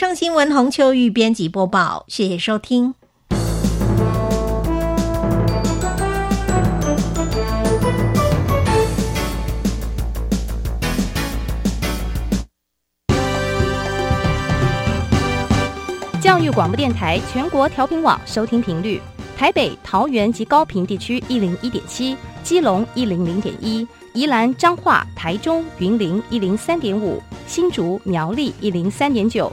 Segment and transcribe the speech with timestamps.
[0.00, 2.94] 上新闻洪秋玉编辑播报，谢谢收听。
[16.18, 18.98] 教育广播电台全国调频网收听频率：
[19.36, 29.52] 台北、桃园及高屏地区一零一点七，基隆一零零点一，宜兰、彰化、台中、云林一零三点五，新竹、苗栗一零三点九，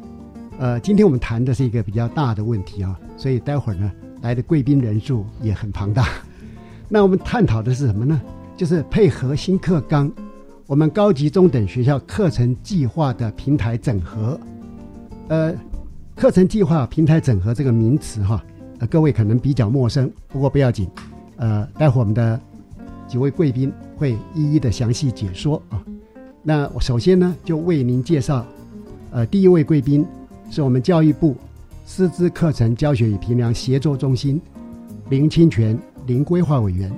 [0.59, 6.07] 呃，今天我们谈的是一个比较大的问题啊，所以待会儿呢来的贵宾人数也很庞大。
[6.87, 8.21] 那我们探讨的是什么呢？
[8.55, 10.11] 就是配合新课纲。
[10.67, 14.39] 我们高级中等学校课程计划的平台整合，
[15.27, 15.53] 呃，
[16.15, 18.41] 课程计划平台整合这个名词哈，
[18.79, 20.87] 呃，各位可能比较陌生，不过不要紧，
[21.35, 22.39] 呃，待会儿我们的
[23.05, 25.83] 几位贵宾会一一的详细解说啊。
[26.41, 28.45] 那我首先呢，就为您介绍，
[29.11, 30.05] 呃，第一位贵宾
[30.51, 31.35] 是我们教育部
[31.85, 34.39] 师资课程教学与评量协作中心
[35.09, 36.91] 林清泉林规划委员，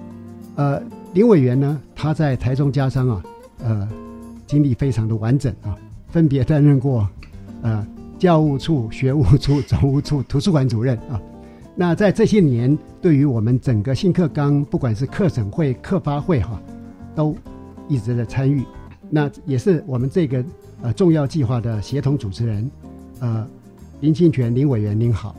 [0.55, 0.81] 呃，
[1.13, 3.23] 林委员呢，他在台中家商啊。
[3.59, 3.87] 呃，
[4.45, 5.77] 经历非常的完整啊，
[6.09, 7.07] 分别担任过
[7.61, 7.85] 呃
[8.19, 11.21] 教务处、学务处、 总务处、图书馆主任啊。
[11.75, 16.61] 那在这些年，对于我们整个新课纲，不管是课审会、课发会哈，
[17.15, 17.33] 都
[17.87, 18.63] 一直在参与。
[19.09, 20.43] 那也是我们这个
[20.81, 22.69] 呃重要计划的协同主持人，
[23.23, 23.47] 呃，
[24.01, 25.34] 林清泉林委员您好。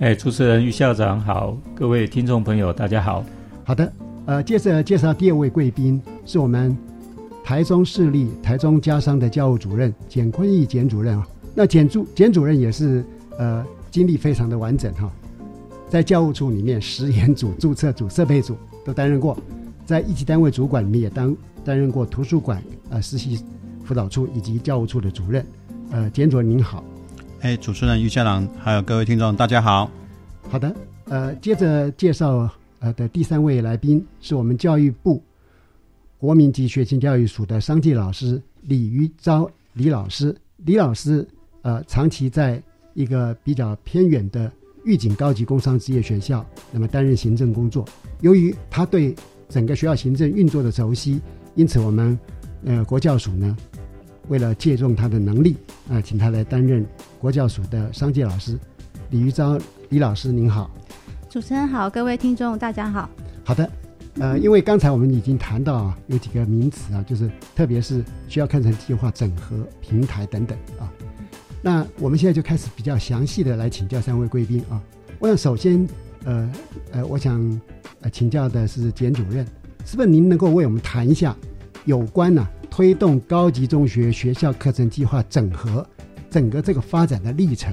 [0.00, 3.24] 哎，主持人于校长好，各位听众朋友大家好。
[3.64, 3.90] 好的，
[4.26, 6.76] 呃，接着介绍第二位贵宾是我们。
[7.42, 13.02] 台中市立台中家商的教务主任简坤义简主任啊，那简主简主任也是
[13.38, 15.10] 呃经历非常的完整哈，
[15.88, 19.36] 在教务处里面实验组、注册组、设备组都担任过，
[19.86, 21.34] 在一级单位主管里面也当
[21.64, 23.42] 担任过图书馆呃实习
[23.84, 25.44] 辅导处以及教务处的主任，
[25.90, 26.84] 呃简主任您好，
[27.42, 29.90] 哎主持人于校长还有各位听众大家好，
[30.50, 30.74] 好的
[31.06, 32.48] 呃接着介绍
[32.80, 35.22] 呃的第三位来宾是我们教育部。
[36.18, 41.26] 国民级学前教育署的商界老师李于昭李老师，李老师
[41.62, 42.62] 呃，长期在
[42.92, 44.52] 一个比较偏远的
[44.84, 47.86] 预警高级工商职业学校，那么担任行政工作。
[48.20, 49.14] 由于他对
[49.48, 51.18] 整个学校行政运作的熟悉，
[51.54, 52.18] 因此我们
[52.66, 53.56] 呃国教署呢，
[54.30, 55.56] 为了借重他的能力
[55.88, 56.86] 啊，请他来担任
[57.18, 58.56] 国教署的商界老师。
[59.10, 59.58] 李玉昭
[59.88, 60.70] 李老师您好，
[61.28, 63.10] 主持人好，各位听众大家好。
[63.44, 63.68] 好的。
[64.14, 70.92] 呃，因为刚才我们已经谈到啊，有几个名词啊，就是特别是需要课程计划整合平台等等啊。
[71.62, 74.80] 那我们现在就开始比较详细的来请教三位贵宾啊。
[75.18, 75.88] 我想首先，
[76.24, 76.52] 呃
[76.92, 77.40] 呃，我想
[78.00, 79.44] 呃请教的是简主任，
[79.84, 81.34] 是不是您能够为我们谈一下
[81.84, 85.86] 有关呢推动高级中学学校课程计划整合
[86.30, 87.72] 整个这个发展的历程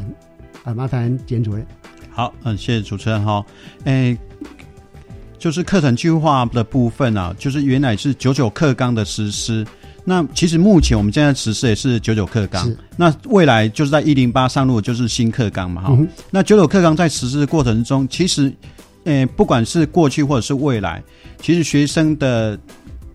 [0.64, 0.74] 啊？
[0.74, 1.66] 麻烦简主任。
[2.10, 3.46] 好，嗯，谢谢主持人哈，
[3.86, 4.18] 哎。
[5.40, 9.64] 就是课程计划的部分啊，就是原来是九九课纲的实施。
[10.04, 12.76] 那其实目前我们现在实施也是九九课纲。
[12.96, 15.98] 那未来就是在一零八上路就是新课纲嘛，哈。
[16.32, 18.52] 那九九课纲在实施的过程中，其实，
[19.04, 21.04] 呃，不管是过去或者是未来，
[21.40, 22.58] 其实学生的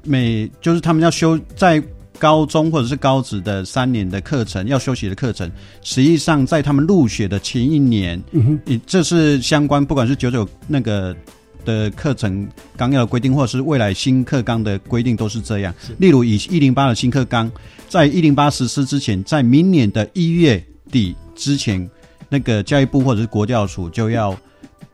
[0.04, 1.82] 每就是他们要修在
[2.18, 5.50] 高中或者是高职的三年的课程要休息的课程，
[5.82, 11.16] 实际上在他们入学的前一年，嗯哼，这是相关，不管是九九那个
[11.64, 15.74] 的课程纲要的规定，或者是未来新课纲的规定，都是这样。
[15.98, 17.50] 例如，以一零八的新课纲，
[17.88, 21.88] 在一零八实施之前，在明年的一月底之前，
[22.28, 24.30] 那个教育部或者是国教署就要，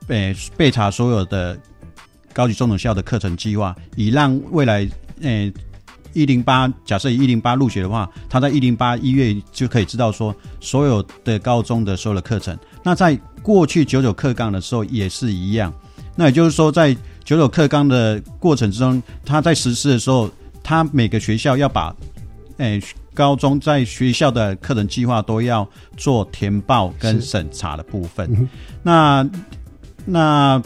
[0.07, 1.59] 呃，备查所有的
[2.33, 4.89] 高级中等校的课程计划，以让未来，
[5.21, 5.53] 诶。
[6.15, 12.59] 一零八，假设以一零八入学的话，他在一零八一月就可以知道说所有的高中的所有的课程。
[12.83, 15.73] 那在过去九九课纲的时候也是一样。
[16.17, 20.29] 那也就是说，在九九课纲的过程之中，他在实施的时候，
[20.65, 21.95] 他每个学校要把，
[22.57, 22.83] 诶，
[23.15, 28.49] 高中在学校的课程计划都要做填报跟审查的部分。
[28.83, 29.29] 那
[30.07, 30.61] 那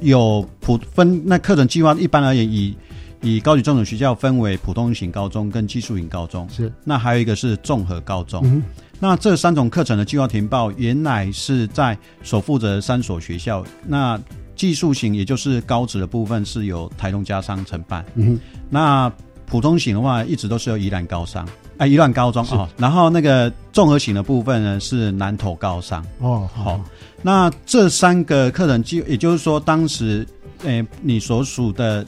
[0.00, 2.76] 有普分那课程计划，一般而言以。
[3.22, 8.62] 以高级中等学校分为普通型高中跟技术型高中，是那还有一个是综合高中。
[9.00, 13.64] 那这三种课程的计划填报，原来是在所负责的三所学校。
[13.84, 14.20] 那
[14.54, 18.04] 技术型也就是高职的部分是由台中家商承办。
[18.14, 18.38] 嗯，
[18.68, 19.10] 那
[19.46, 21.48] 普通型的话，一直都是由宜兰高商，
[21.78, 22.68] 哎，宜兰高中啊。
[22.76, 26.04] 然后那个综合型的部分呢，是南投高商。
[26.18, 26.80] 哦，好。
[27.22, 30.26] 那这三个课程就，也就是说，当时，
[30.64, 32.04] 诶，你所属的。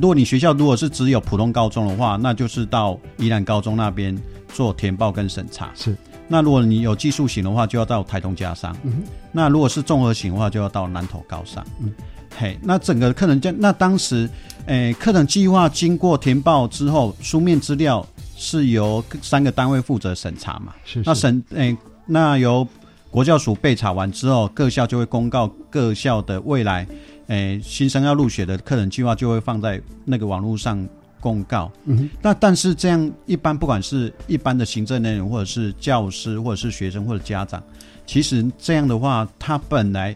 [0.00, 4.16] 如果你学校如果是只有普通高中的话，那就是到宜兰高中那边
[4.52, 5.70] 做填报跟审查。
[5.74, 5.96] 是。
[6.26, 8.76] 那如果你有技术型的话，就要到台东家商。
[8.82, 9.04] 嗯。
[9.30, 11.64] 那如果是综合型的话，就要到南投高商。
[11.80, 11.92] 嗯。
[12.36, 14.28] 嘿，那整个课程就那当时，
[14.66, 18.04] 诶，课程计划经过填报之后，书面资料
[18.36, 20.74] 是由三个单位负责审查嘛？
[20.84, 21.02] 是。
[21.04, 21.76] 那审诶，
[22.06, 22.66] 那由
[23.10, 26.86] 国教署备查完之后，各校就会公告各校的未来。
[27.28, 30.86] 诶，新生要入学的课程计划就会放在那个网络上
[31.20, 31.72] 公告。
[31.84, 37.62] 嗯，那但是这样一般，不管是一般的行政内容，或者是教师，或者是学生，或者家长，
[38.04, 40.14] 其实这样的话，他本来，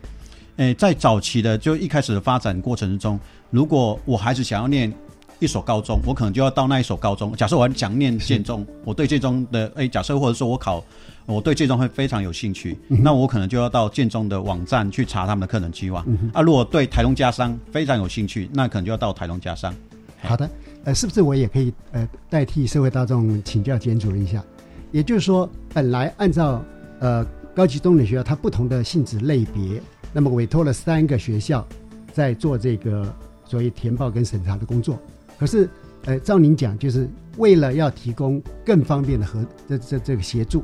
[0.56, 3.18] 诶，在早期的就一开始的发展过程中，
[3.50, 4.92] 如果我孩子想要念
[5.38, 7.32] 一所高中，我可能就要到那一所高中。
[7.34, 10.84] 假设我很想念建中，我对建中的诶，假设或者说我考。
[11.30, 16.02] 我对建中会非常有兴趣，那我可能就要到建中的网站去查他们的课程计划。
[16.32, 19.74] 啊，如果对台东家商非常有兴趣，那可能就要到台东家商。
[20.22, 20.48] 好的，
[20.84, 24.42] 呃，是不是我也可以呃代替社会大众请教简主任一下？
[24.90, 26.64] 也就是说，本来按照
[27.00, 27.22] 呃
[27.54, 29.82] 高级中等学校它不同的性质类别，
[30.14, 31.62] 那么委托了三个学校
[32.10, 33.14] 在做这个
[33.44, 34.98] 所谓填报跟审查的工作。
[35.38, 35.68] 可是，
[36.04, 40.62] 呃，照您讲，就是为了要提供更方便的和这这这个协助。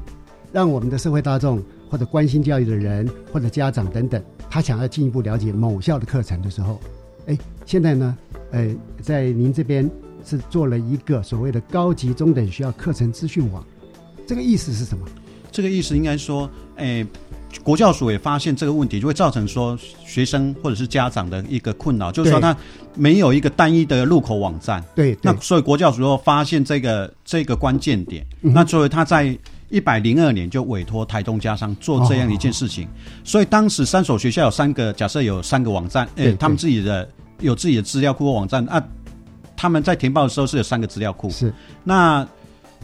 [0.52, 1.60] 让我们的社会大众
[1.90, 6.80] 或者关心教育的人或者家长等等，他想要进一步了解某校的课程的时候，
[7.26, 7.36] 哎，
[7.66, 8.16] 现在呢，
[8.52, 8.72] 呃，
[9.02, 9.90] 在您这边
[10.24, 13.66] 是做了一个所谓的高级中等学校课程资讯网，
[14.26, 15.04] 这个意思是什么？
[15.50, 17.04] 这个意思应该说，哎，
[17.62, 22.56] 国教署也发现这个问题，就会造成说学生或者是家长的一个困扰，就是说他
[22.94, 24.84] 没有一个单一的入口网站。
[24.94, 29.36] 对，那所以国教署又发现这个这个关键点，那作为他在。
[29.70, 32.86] 一百零二年就委托台东家商做这样一件事情，
[33.24, 37.08] 所以当时三所学校有三个，假设有三个网站，哎，他们自己的
[37.40, 38.80] 有自己的资料库或网站啊，
[39.56, 41.52] 他们在填报的时候是有三个资料库，是。
[41.82, 42.24] 那，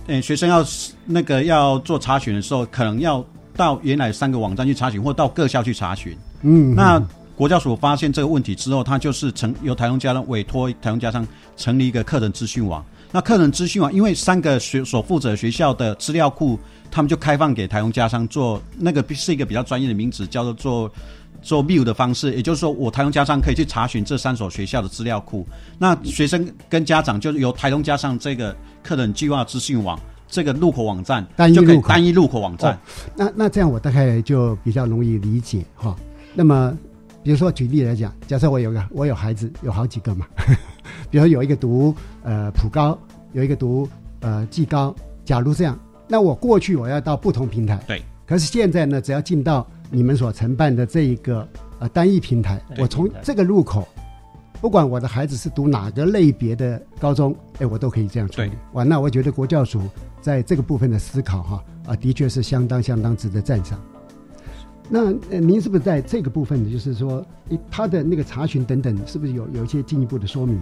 [0.08, 0.66] 诶，学生要
[1.04, 3.24] 那个要做查询的时候，可能要
[3.56, 7.02] 到原来三个网站去查询，或到各校去查询，嗯，那
[7.36, 12.84] 国教所发现这个问题之后，他就是成由台东家商委托台东家商成立一个课程资讯网。
[13.12, 16.56] 那课程资讯网，因为三个学所负责学校的资料库，
[16.90, 20.92] 他们就开放给台中家商做那个是一个比较专业的名词，叫做做
[21.42, 22.32] 做 view 的方式。
[22.34, 25.44] 也就是说，我台中家商可以去查询这三所学校的资料库。
[25.76, 29.98] 那学生跟家长就是由台中家上这个课程计划资讯网
[30.30, 32.78] 这个入口网站，单一入口单一入口网站。
[33.16, 35.96] 那那这样我大概就比较容易理解哈。
[36.34, 36.76] 那么，
[37.22, 40.26] 比如说举例来讲，假设我有个我有孩子，有好几个嘛。
[41.10, 42.96] 比如有一个读呃普高，
[43.32, 43.88] 有一个读
[44.20, 44.94] 呃技高。
[45.24, 47.78] 假如这样，那我过去我要到不同平台。
[47.86, 48.02] 对。
[48.24, 51.46] 可是现在呢，只要进到你们所承办的这一个
[51.80, 53.88] 呃单一平台，我从这个入口，
[54.60, 58.50] 不管我的孩子是读哪个类别的高中，哎，我都可以这样处理。
[58.74, 59.80] 哇，那我觉得国教署
[60.20, 63.80] 在这个部分的思考哈啊，的确是相当相当值得赞赏。
[64.92, 67.24] 那呃，您是不是在这个部分，就是说，
[67.70, 70.60] 他的那个查询等等，是不是有有一些进一步的说明？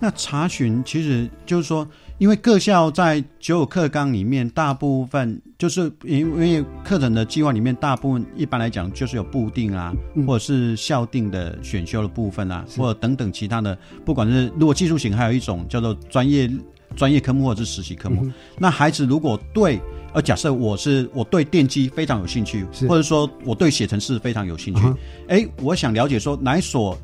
[0.00, 1.86] 那查询其实就是说，
[2.20, 9.90] 因为各校在九五课纲里面，大部分就是因为课程的计划里面，大部分一般来讲就是有固定啊，
[10.26, 16.48] 或者是校定的选修的部分啊，或者等等其他的，不管是如果技术型，还有一种叫做专业
[16.94, 18.30] 专业科目或者是实习科目。
[18.58, 19.80] 那孩子如果对，
[20.12, 24.82] 呃，假设我是我对电机非常有兴趣，或者说我对写程式非常有兴趣，
[25.28, 26.98] 哎，我想了解说哪一所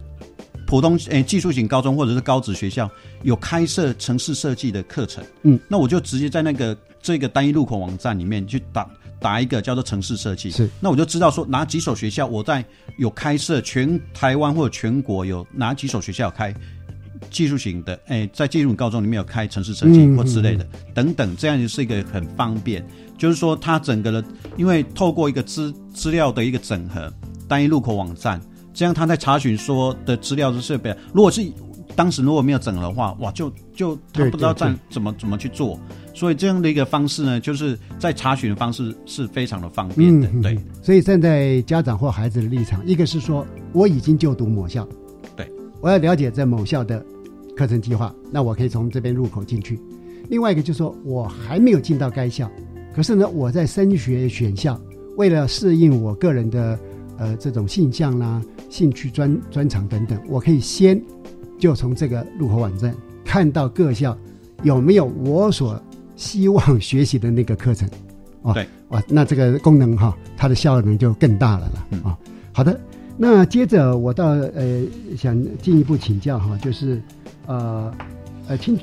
[0.67, 2.91] 普通诶技术型高中或者是高职学校
[3.23, 8.87] 有开设城市设计的课程，嗯，那我就直接在那个这个单一入口网站里面去打。
[9.19, 12.63] 打一个叫做城市设计，是那我就知道说哪几所学校我在
[12.99, 16.55] 有开设全台湾或者全国有哪几所学校开
[17.31, 22.87] 技术型的，哎，在技术高中里面有开城市设计或之类的等等，这样就是一个很方便。
[23.17, 24.23] 就是说，它整个的，
[24.59, 27.11] 因为透过一个资资料的一个整合，
[27.49, 28.39] 单一入口网站，
[28.77, 31.43] 这样他在查询说的资料的设备，如果是
[31.95, 35.81] 当时如果没有整合的话，哇，就就他不知道怎怎么怎么去做。
[36.13, 40.59] 所以这样的一个方式呢，就是在查询的方式是非常的方便的，对。
[40.83, 44.87] 所以站在家长或孩子的立场，一个是说我已经就读某校，
[45.35, 47.03] 对，我要了解在某校的
[47.57, 49.81] 课程计划，那我可以从这边入口进去。
[50.29, 52.51] 另外一个就是说我还没有进到该校，
[52.95, 54.79] 可是呢，我在升学选校，
[55.17, 56.79] 为了适应我个人的
[57.19, 61.01] 呃这种性向啦、兴趣专专长等等，我可以先
[61.59, 62.95] 就从这个入口网站
[63.25, 64.17] 看到各校
[64.63, 65.81] 有没有我所。
[66.19, 67.87] 希望学习的那个课程，
[68.41, 72.17] 哦，对，哇，那这个功能哈，它的效能就更大了了啊。
[72.55, 72.81] 好的，
[73.19, 74.83] 那接着我到呃，
[75.15, 77.03] 想进一步请教哈，就是
[77.45, 77.93] 呃
[78.49, 78.81] 呃侵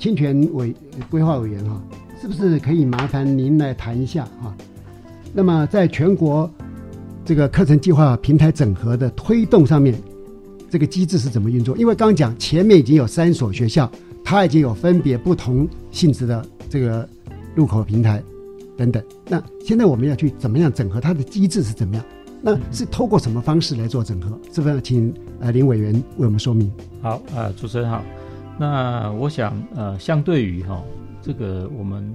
[0.00, 0.74] 侵权委
[1.08, 1.80] 规划委员哈，
[2.20, 4.52] 是不是可以麻烦您来谈一下哈？
[5.32, 6.50] 那么在全国
[7.24, 9.94] 这个课程计划平台整合的推动上面，
[10.68, 11.76] 这个机制是怎么运作？
[11.76, 13.90] 因为刚讲前面已经有三所学校，
[14.24, 16.44] 它已经有分别不同性质的。
[16.68, 17.06] 这个
[17.54, 18.22] 入口平台
[18.78, 20.98] 等等，那现在我们要去怎么样整合？
[20.98, 22.02] 它的机制是怎么样？
[22.40, 24.40] 那是透过什么方式来做整合？
[24.50, 26.72] 是不是要请呃林委员为我们说明？
[27.02, 28.02] 好啊，主持人好。
[28.58, 30.82] 那我想呃，相对于哈
[31.20, 32.10] 这个我们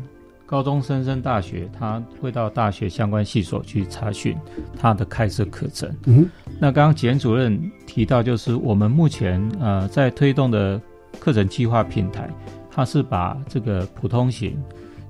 [0.48, 4.36] 高中生升大学，他会到大学相关系所去查询
[4.80, 5.94] 他的开设课程。
[6.06, 6.27] 嗯，
[6.60, 10.82] 那刚刚简主任提到，就是我们目前呃在推动的
[11.20, 12.27] 课程计划平台。
[12.72, 14.56] 它是把这个普通型、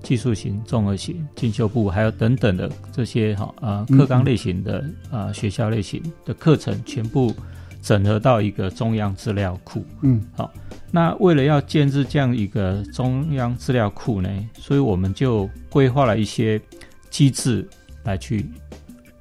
[0.02, 7.36] 技术型、综合型、进修部，还有等等的这些哈啊课纲类型的啊学校类型的课程，全部
[7.88, 9.82] 整合到一个中央资料库。
[10.02, 10.52] 嗯，好，
[10.92, 14.30] 那为了要建置这样一个中央资料库呢，
[14.60, 16.60] 所以我们就规划了一些
[17.10, 17.66] 机制
[18.04, 18.46] 来去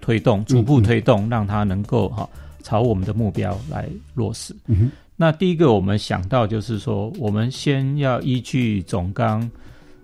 [0.01, 2.29] 推动，逐步推动，让它能够哈
[2.65, 4.53] 朝我们的目标来落实。
[4.67, 9.49] 嗯那第一个，我们想到就是说，我们先要依据总纲，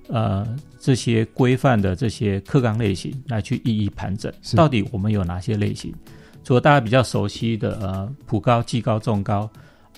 [0.08, 0.46] 呃，
[0.78, 5.92] 这些规范的这些课纲类型来去一一盘整，到底我们有哪些类型？
[6.44, 9.48] 除了大家比较熟悉的呃普高、技高、重高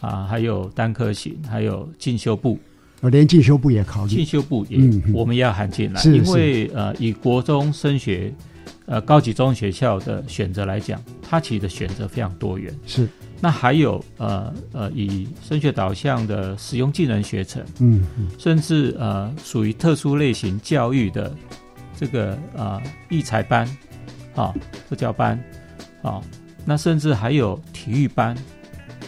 [0.00, 2.58] 啊，还有单科型，还有进修部，
[3.00, 4.78] 呃，连进修部也考虑，进修部也
[5.12, 8.32] 我们也要喊进来，因为呃，以国中升学，
[8.86, 13.08] 呃，高级中学校的选择来讲，它其实的选择非常多元，是。
[13.40, 21.34] 那还有呃呃，以升学导向的使用技能学程，嗯嗯，甚至呃属于特殊类型教育的
[21.94, 23.68] 这个呃育才班，
[24.34, 24.54] 啊
[24.88, 25.38] 特教班，
[26.04, 26.22] 啊
[26.64, 28.36] 那甚至还有体育班，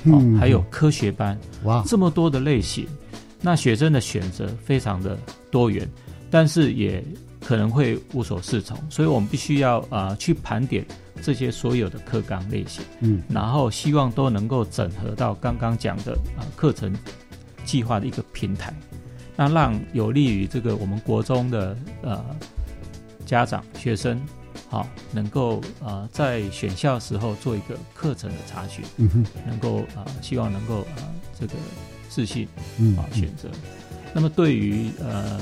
[0.03, 2.85] 嗯，还有科学班，哇，这么多的类型，
[3.41, 5.17] 那学生的选择非常的
[5.51, 5.89] 多元，
[6.31, 7.05] 但是也
[7.41, 10.85] 可能会无所适从，所以我们必须要啊去盘点。
[11.23, 16.95] 这些所有的课纲类型，嗯，然后希望都能够整合到刚刚讲的啊课程
[17.65, 18.71] 计划的一个平台，
[19.35, 22.23] 那让有利于这个我们国中的呃
[23.25, 24.21] 家长学生，
[24.69, 31.03] 好能够呃在选校时候做一个课程的查询，嗯哼，能够啊希望能够啊
[31.39, 31.55] 这个
[32.09, 32.47] 自信
[32.97, 33.49] 啊选择。
[34.15, 35.41] 那么对于呃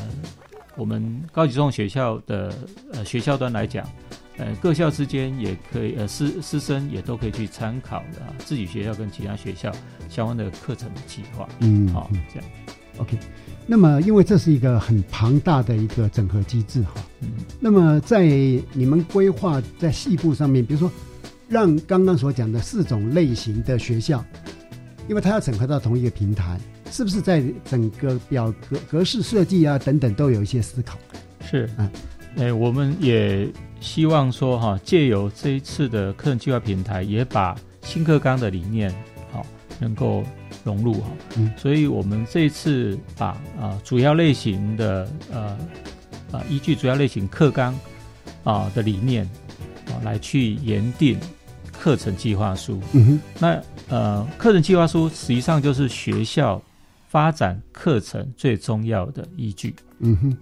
[0.77, 2.55] 我们高级中学校的
[2.93, 3.87] 呃学校端来讲。
[4.37, 9.71] 呃，各校之间也可以，呃，师师生也都可以去参考的啊，自己学校跟其他学校
[10.11, 12.51] 相关的课程的计划，嗯，好，这样
[12.99, 13.17] ，OK。
[13.67, 17.29] 那么，因为这是一个很庞大的一个整合机制哈，嗯，
[17.61, 18.27] 那么在
[18.73, 20.91] 你们规划在细部上面，比如说
[21.49, 24.25] 让刚刚所讲的四种类型的学校，
[25.09, 26.59] 因为它要整合到同一个平台，
[26.91, 30.99] 是不是在整个表格格式设计啊等等都有一些思考？
[31.41, 31.91] 是，嗯，
[32.37, 33.49] 哎，我们也。
[33.81, 38.91] 希望说哈，借由这一次的课程计划平台，也把新课纲的理念
[39.31, 39.45] 好
[39.79, 40.25] 能够
[40.65, 41.11] 融入哈。
[41.37, 43.29] 嗯，所以我们这一次把
[43.61, 45.57] 啊主要类型的呃
[46.33, 47.79] 啊依据主要类型课纲
[48.43, 49.25] 啊的理念
[49.87, 51.17] 啊来去研定
[51.73, 52.81] 课程计划书。
[52.93, 56.61] 嗯哼，那呃课程计划书实际上就是学校
[57.07, 59.75] 发展课程最重要的依据。
[60.01, 60.37] 嗯哼。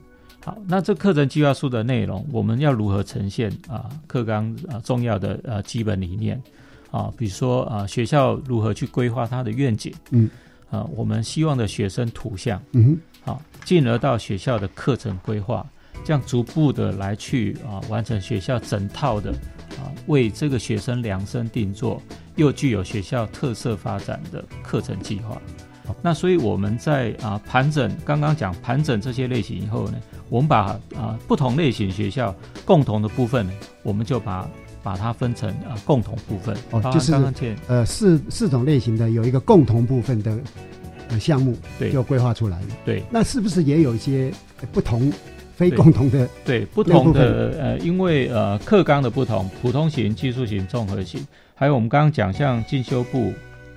[0.44, 3.88] 好，那这课程计划书的内容，我们要如何呈现啊？
[4.08, 6.42] 课纲啊，重要的呃基本理念
[6.92, 10.30] 啊，比如说啊，学校如何去规划它的愿景，嗯，
[10.70, 13.00] 啊，我们希望的学生图像，嗯哼，
[13.32, 15.66] 好，进而到学校的课程规划，
[16.04, 19.30] 这样逐步的来去啊，完成学校整套的
[19.78, 22.00] 啊，为这个学生量身定做
[22.36, 25.40] 又具有学校特色发展的课程计划。
[26.00, 32.34] 那所以我们在啊盘整刚刚讲盘整这些类型以后呢，我们把啊不同类型学校
[32.64, 33.48] 共同的部分，
[33.82, 34.48] 我们就把
[34.82, 36.56] 把它分成呃共同部分。
[36.70, 37.14] 哦，就是
[37.68, 40.38] 呃四四种类型的有一个共同部分的
[41.08, 42.60] 呃项目，对，就规划出来。
[42.60, 42.66] 了。
[42.84, 44.32] 对，那是不是也有一些
[44.72, 45.12] 不同
[45.54, 46.28] 非共同的？
[46.44, 53.32] 对，不同的呃，因为呃课纲的不同，普通型、技术型、综合型，还有我们刚刚讲像进修部。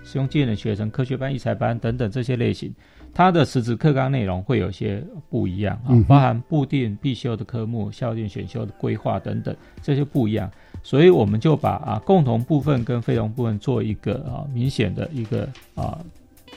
[0.08, 2.72] 使用技能学生、科学班、艺才班等等这些类型，
[3.12, 10.48] 它的实质课纲内容会有些不一样啊，包含固定必修的科目、校定选修的规划等等这些不一样，
[10.86, 16.00] 所以我们就把啊共同部分跟非同部分做一个啊明显的一个啊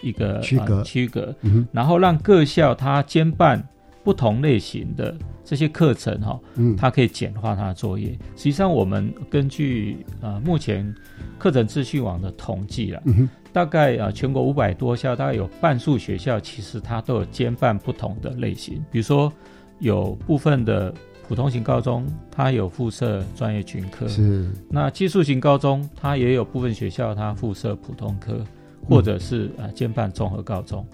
[0.02, 1.34] 一个区隔区隔，
[1.72, 3.66] 然后让各校它兼办
[4.04, 6.38] 不同类型的这些课程哈，
[6.76, 8.10] 它可以简化它的作业。
[8.36, 10.94] 实际上，我们根据啊目前
[11.38, 13.02] 课程资讯网的统计了。
[13.50, 18.84] 大概啊，全国五百多校，大概有半数学校，其实它都有兼办不同的类型。
[18.90, 19.32] 比如说，
[19.78, 20.94] 有部分的
[21.28, 28.42] 普通型高中，它有附设专业群科；是那技术型高中，它也有部分学校它附设普通科，
[28.88, 30.84] 或者是啊兼办综合高中。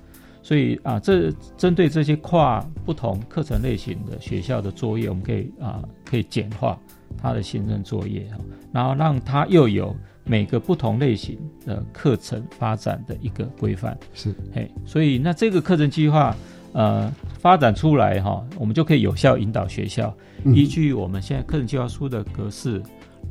[0.43, 6.77] 所以啊，这针对这些跨不同课程类型的学校的作业，我们可以啊可以简化
[7.17, 8.37] 它的行政作业啊，
[8.73, 9.95] 然后让它又有。
[10.27, 16.35] 每个不同类型的课程发展的一个规范是，嘿，所以那这个课程计划
[16.75, 20.15] 呃发展出来哈，我们就可以有效引导学校，
[20.45, 22.83] 依据我们现在课程计划书的格式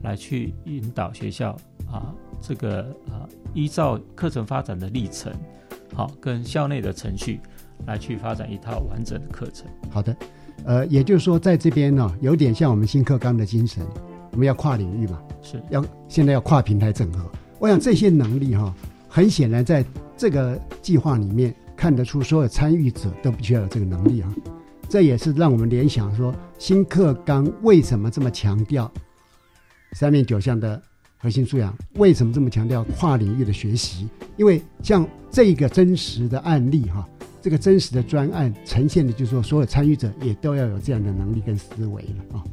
[0.02, 1.56] 来去引导学校
[1.92, 5.32] 啊，这个啊依照课程发展的历程，
[5.94, 7.40] 好跟校内的程序
[7.86, 9.68] 来去发展一套完整的课程。
[9.92, 10.16] 好的，
[10.66, 13.86] 呃，也就是说在这边呢，有点像我们新课纲的精神。
[14.32, 17.24] 我们要跨领域嘛，是要现在要跨平台整合。
[17.60, 18.74] 我想这些能力哈，
[19.08, 19.86] 很显然在
[20.18, 24.34] 这个计划里面看得出，所有参与者都必须要有这个能力啊。
[24.88, 28.90] 这也是让我们联想说，新课纲为什么这么强调
[29.92, 30.82] 三面九项的
[31.18, 31.78] 核心素养？
[31.96, 34.08] 为什么这么强调跨领域的学习？
[34.38, 37.06] 因为像这个真实的案例哈，
[37.42, 42.44] 这个真实的专案呈现的，就是说所有参与者也都要有这样的能力跟思维了啊。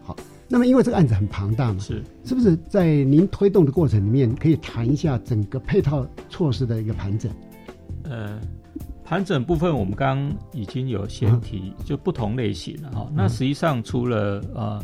[0.00, 0.16] 好
[0.48, 7.30] 那么，因为这个案子很庞大嘛，是是不是在您推动的过程里面，可以谈一下整个配套措施的一个盘整？
[8.04, 8.40] 呃，
[9.10, 13.10] 盘整部分我们刚刚已经有先提，就不同类型了哈。
[13.12, 14.80] 那实际上除了呃，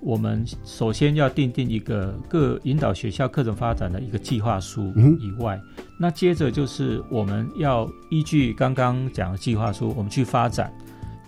[0.00, 5.56] 我们首先要定定一个各引导学校课程发展的一个计划书以外，
[6.00, 10.68] 那接着就是我们要依据刚刚讲的计划书，我们去发展。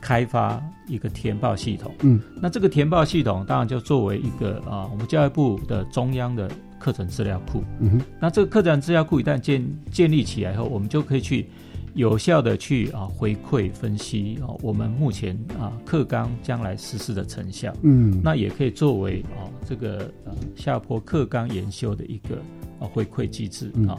[0.01, 6.51] 开发一个填报系统，嗯，那这个填报系统当然就作为一个啊，我们教育部的中央的
[6.81, 11.47] 课程资料库，嗯哼，那这个课程资料库一旦建建立起来后，我们就可以去
[11.95, 22.37] 有效的去啊回馈分析啊，我们目前啊课纲将来实施的成效，嗯，那也可以作为啊这个呃下坡课纲研修的一个
[22.81, 23.99] 啊回馈机制啊。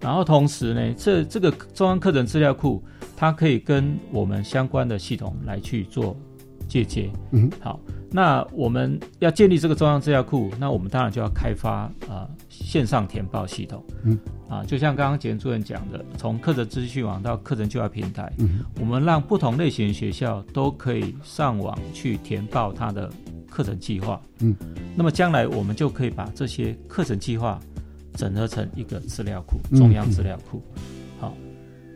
[0.00, 2.82] 然后同时呢，这这个中央课程资料库，
[3.16, 6.16] 它可以跟我们相关的系统来去做
[6.68, 7.10] 借鉴。
[7.32, 7.80] 嗯，好，
[8.10, 12.28] 那我们要建立这个中央资料库，那我们当然就要开发啊
[12.64, 13.84] 线上填报系统。
[14.04, 23.10] 嗯，啊，就像刚刚简主任讲的，从课程资讯网到课程计划平台，嗯，我们让不同类型的学校都可以上网去填报它的
[23.50, 24.20] 课程计划。
[24.40, 24.56] 嗯，
[24.96, 27.60] 那么将来我们就可以把这些课程计划。
[28.16, 30.62] 整合成一个资料库，中央资料库。
[31.18, 31.34] 好，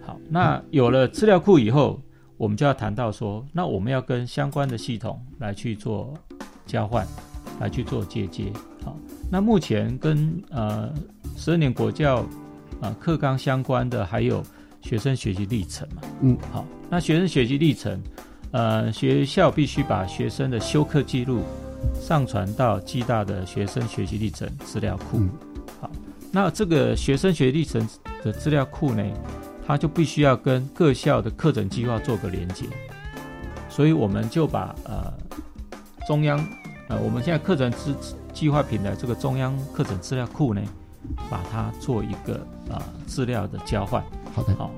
[0.05, 2.03] 好，那有了资料库以后，
[2.37, 6.13] 我们就要谈到说，那我们要跟相关的系统来去做
[6.67, 7.07] 交换，
[7.61, 8.53] 来去做接接。
[9.29, 10.93] 好，那目前跟呃
[11.37, 12.25] 十二年国教
[12.81, 14.43] 啊课纲相关的，还有
[14.81, 16.03] 学生学习历程嘛。
[16.23, 18.03] 嗯，好，那学生学习历程，
[18.53, 21.43] 呃，学校必须把学生的修课记录
[22.01, 25.21] 上传到暨大的学生学习历程资料库。
[25.81, 25.91] 好
[26.33, 27.87] 那这个学生学历程
[28.23, 29.03] 的资料库呢，
[29.67, 32.67] 它就必须要跟各校的课程计划做个连接，
[33.69, 35.13] 所以我们就把呃
[36.07, 36.39] 中央
[36.89, 37.95] 呃我们现在课程资
[38.39, 40.63] 计划品的这个中央课程资料库呢，
[41.29, 42.35] 把它做一个
[42.71, 44.01] 啊资料的交换。
[44.33, 44.71] 好的，好，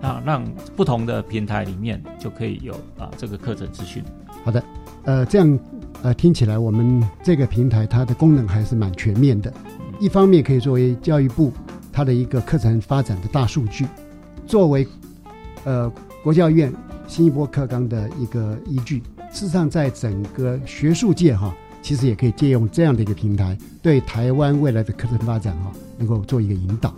[0.00, 0.42] 那，让
[0.74, 4.02] 不同的平台里面就可以有啊这个课程资讯。
[4.42, 4.64] 好的，
[5.04, 5.58] 呃，这样
[6.00, 9.52] 呃听起来我们这个平台它的功能还是蛮全面的。
[10.00, 11.52] 一方面可以作为教育部
[11.92, 13.86] 它的一个课程发展的大数据，
[14.46, 14.88] 作为
[15.64, 15.92] 呃
[16.24, 16.72] 国教院
[17.06, 19.02] 新一波课纲的一个依据。
[19.30, 21.54] 事实上，在整个学术界哈，
[21.86, 26.92] 其实也可以借用这样的一个平台，对台湾未来的课程发展哈，能够做一个引导。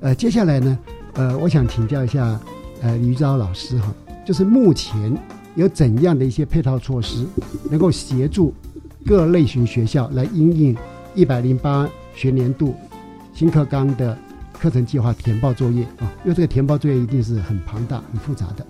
[0.00, 0.78] 呃，接下来呢，
[1.14, 2.40] 呃，我想请教一下
[2.82, 3.92] 呃于昭老师哈，
[4.24, 5.12] 就是目前
[5.56, 7.26] 有怎样的一些配套措施，
[7.68, 8.54] 能够协助
[9.04, 10.76] 各类型学校来应应
[11.16, 12.76] 一百零八学年度
[13.34, 14.16] 新课纲的
[14.52, 16.06] 课程计划填报作业啊？
[16.22, 18.64] 因为这个填报作业一定是很庞大、很复杂的。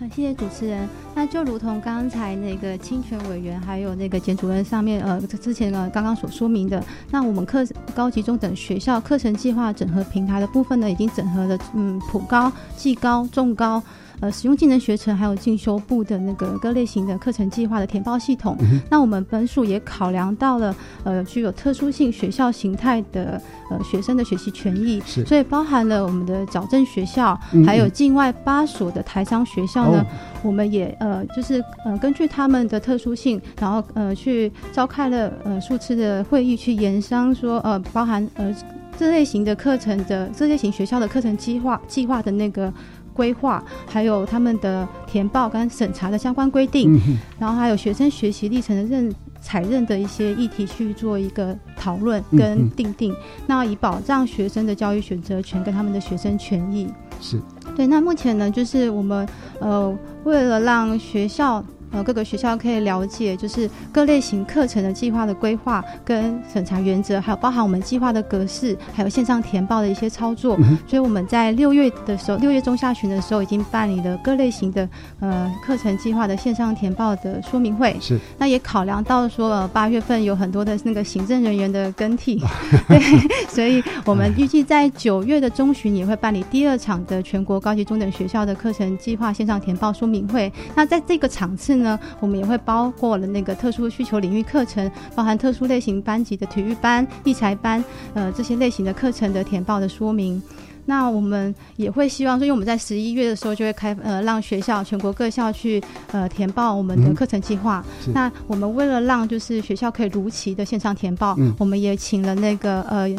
[0.00, 0.88] 好谢谢主持人。
[1.16, 13.82] 那就如同刚才那个侵权委员还有那个简主任上面呃之前呢刚刚所说明的，那我们课高级中等学校课程计划整合平台的部分呢，已经整合了嗯普高、技高、重高。
[14.18, 18.56] 呃，使用技能学程还有进修部的那个各类型的课程计划的填报系统，
[18.88, 20.74] 那我们本署也考量到了
[21.04, 30.02] 呃具有特殊性学校形态的呃学生的学习权益，所以包含了我们的矫正学校，还有境外八所的台商学校呢，
[30.42, 38.54] 我们也呃就是呃根据他们的特殊性，然后呃去召开了呃数次的会议去研商说呃包含呃
[38.98, 42.72] 这类型的课程的这类型学校的课程计划计划的那个。
[43.16, 47.00] 规划，还有他们的填报跟审查的相关规定，
[47.38, 53.16] 然后还有学生学习历程的认采认的一些议题去做一个讨论跟定定，
[53.46, 56.86] 那以保障学生的教育选择权跟他们的学生权益。
[57.18, 57.40] 是
[57.76, 57.86] 对。
[57.86, 59.28] 那目前呢，就是我们
[59.60, 61.64] 呃，为了让学校。
[61.96, 70.58] 呃，各个学校可以了解，就是各类型课程的计划的规划跟审查原则，还有包含我们计划的格式，还有线上填报的一些操作。
[70.86, 74.86] 所以我们在六月的时候，六月中下旬的时候，已经办理了各类型的
[75.20, 77.96] 呃课程计划的线上填报的说明会。
[77.98, 78.18] 是。
[78.36, 82.42] 那也考量到说八月份有很多的那个行政人员的更替，
[82.88, 83.00] 对，
[83.48, 90.52] 所以我们预计在九月的中旬也会办理第二场的全国高级中等学校的课程计划线上填报说明会。
[90.74, 91.76] 那在这个场次。
[91.76, 91.85] 呢，
[92.20, 100.42] 我们也会包括了那个特殊需求领域课程，包含特殊类型班级的体育班、艺才班，呃，这些类型的课程的填报的说明。
[100.86, 107.84] 那我们也会希望说，因为我们在十一月的时候就会开，呃，让学校全国各校去呃填报我们的课程计划。
[108.14, 113.14] 那我们为了让就是学校可以如期的线上填报，我们也请了那个呃。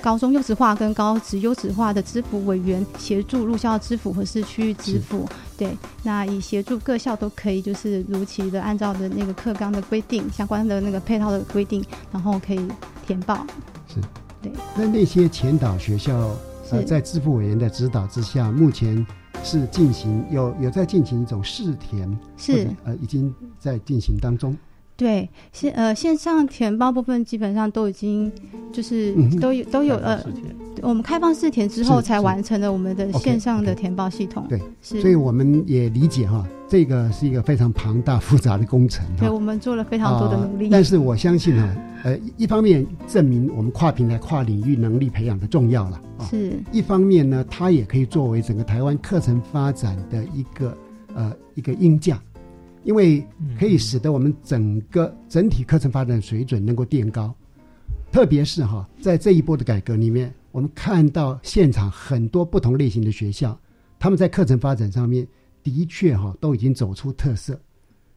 [0.00, 5.28] 高中优质化跟高职优质化的支付委员协助入校支付和市区域支付，
[5.62, 12.68] 对，那以协助各校都可以就是如期的按照的那个课纲的规定相关的那个配套的规定，然后可以
[13.06, 13.46] 填报。
[13.86, 14.00] 是，
[14.42, 14.50] 对。
[14.74, 16.34] 那那些前导学校
[16.72, 19.06] 呃，在支付委员的指导之下，目前
[19.44, 24.56] 是进行有有在进行一种试填，是呃已经在进行当中。
[25.02, 28.30] 对线呃线上填报部分基本上都已经
[28.72, 30.24] 就是都有都有呃，
[30.80, 34.46] 我们开放试填之后才完成了我们的线上的填报系统。
[34.48, 39.04] 对，所以我们也理解哈，这个是一个非常庞大复杂的工程。
[39.18, 40.68] 对，我们做了非常多的努力。
[40.70, 41.68] 但是我相信哈，
[42.04, 46.24] 呃，一方面证明我们跨平台、跨领域能力培养的重要了啊。
[46.30, 46.52] 是。
[46.70, 50.76] 一方面呢，它也可以作为整个台湾课程发展的一个
[51.14, 52.20] 呃一个硬架。
[52.84, 53.24] 因为
[53.58, 57.32] 可以使得我们整个整体课程发展水准能够垫高，
[58.10, 63.56] 特别是哈，在这一波的改革里面，我们看到现场很多不同类型的学校，
[63.98, 65.26] 他们在课程发展上面
[65.62, 67.58] 的确哈都已经走出特色。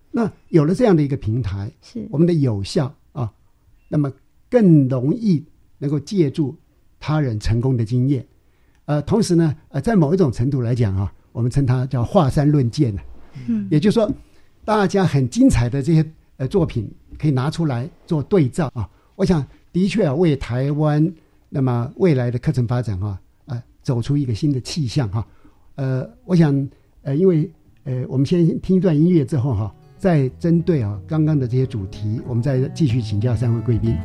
[0.10, 2.08] 那有了这样的一个平台，是。
[2.10, 3.32] 我们的有效啊，
[3.88, 4.12] 那么
[4.50, 5.46] 更容易
[5.78, 6.56] 能够借助
[7.00, 8.26] 他人成功的经验，
[8.86, 13.02] 呃，同时呢，呃，在某一种程度来讲啊，我们称它叫华山论剑呢，
[13.48, 14.12] 嗯，也就是说。
[14.66, 16.04] 大家很精彩的这些
[16.38, 21.14] 呃作品可以拿出来做对照啊，我想的确啊为台湾
[21.50, 25.26] 那么未来的课程发展啊呃走出一个新的气象哈，
[25.76, 26.68] 呃我想
[27.04, 27.50] 呃因为
[27.84, 33.96] 呃我们先听一段音乐之后哈，再针对啊刚刚的这些主题，我们再继续请教三位贵宾。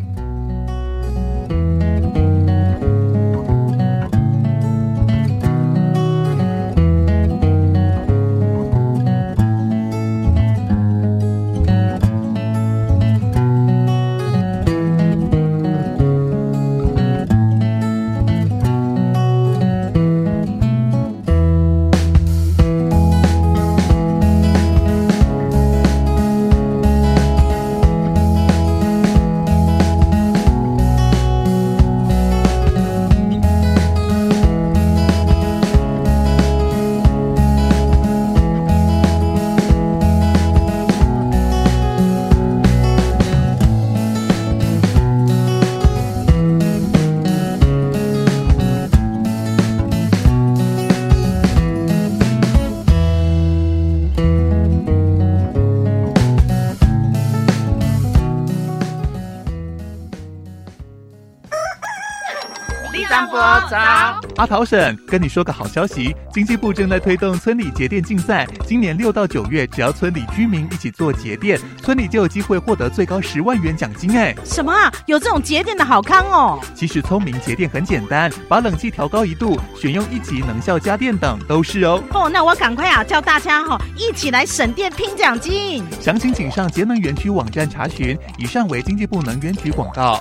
[64.51, 74.19] 阿桃婶跟你说个好消息，经济部正在推动村里节电竞赛，今年六到九月，只要村里居民一起做节电，村里就有机会获得最高十万元奖金。
[74.19, 74.93] 哎，什么啊？
[75.07, 76.61] 有这种节电的好康哦？
[76.75, 82.03] 其实聪明节电很简单，把冷气调高一度，选用一级能效家电等都是哦。
[82.13, 85.85] 哦，那我赶快啊，叫大家哈一起来省电拼奖金。
[86.01, 88.19] 详情请上节能园区网站查询。
[88.37, 90.21] 以上为经济部能源局广告。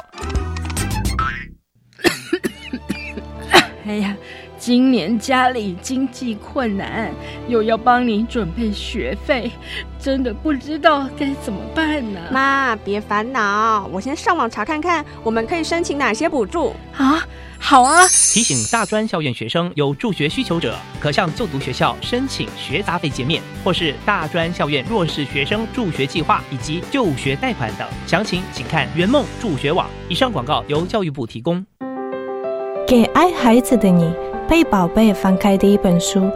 [3.89, 4.15] 哎呀，
[4.55, 7.11] 今年家里经济困难，
[7.47, 9.49] 又要帮你准备学费，
[9.99, 12.19] 真的不知道该怎么办呢。
[12.31, 17.25] 妈，别烦恼，我先上网查看看，我们可以申请哪些补助啊？
[17.57, 18.07] 好啊！
[18.07, 27.87] 提醒大专校院学生有助学需求者，可向就读学校申请学杂费减免，或是大专校院弱势学生助学计划以及就学贷款等。
[28.05, 29.89] 详情请看圆梦助学网。
[30.07, 31.65] 以上广告由教育部提供。
[32.89, 34.11] 给爱孩子的你，
[34.47, 36.27] 被宝贝翻开的一本书，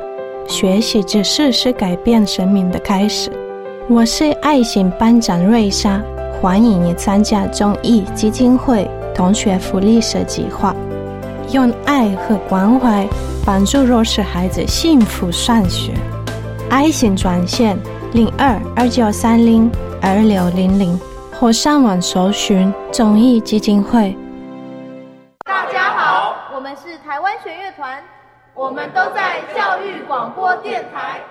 [0.48, 3.32] 学习知识是改变生命的开始。
[3.90, 6.00] 我是爱心班长瑞莎，
[6.40, 10.76] 欢迎你参加中艺基金会同学福利社计划，
[11.52, 13.08] 用爱和关怀
[13.44, 15.92] 帮助弱势孩子幸福上学。
[16.70, 17.76] 爱心专线
[18.12, 21.00] 零二二九三零二六零零，
[21.32, 24.16] 或上网搜寻中艺基金会。
[27.24, 28.04] 湾弦乐团，
[28.54, 31.22] 我们都在教育广播电台。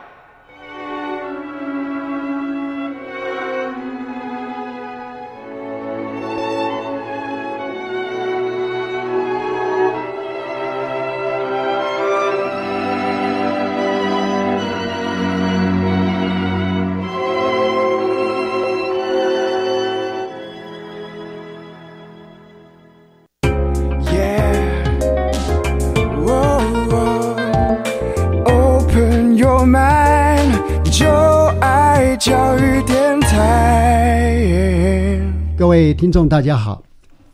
[36.03, 36.83] 听众，大家好。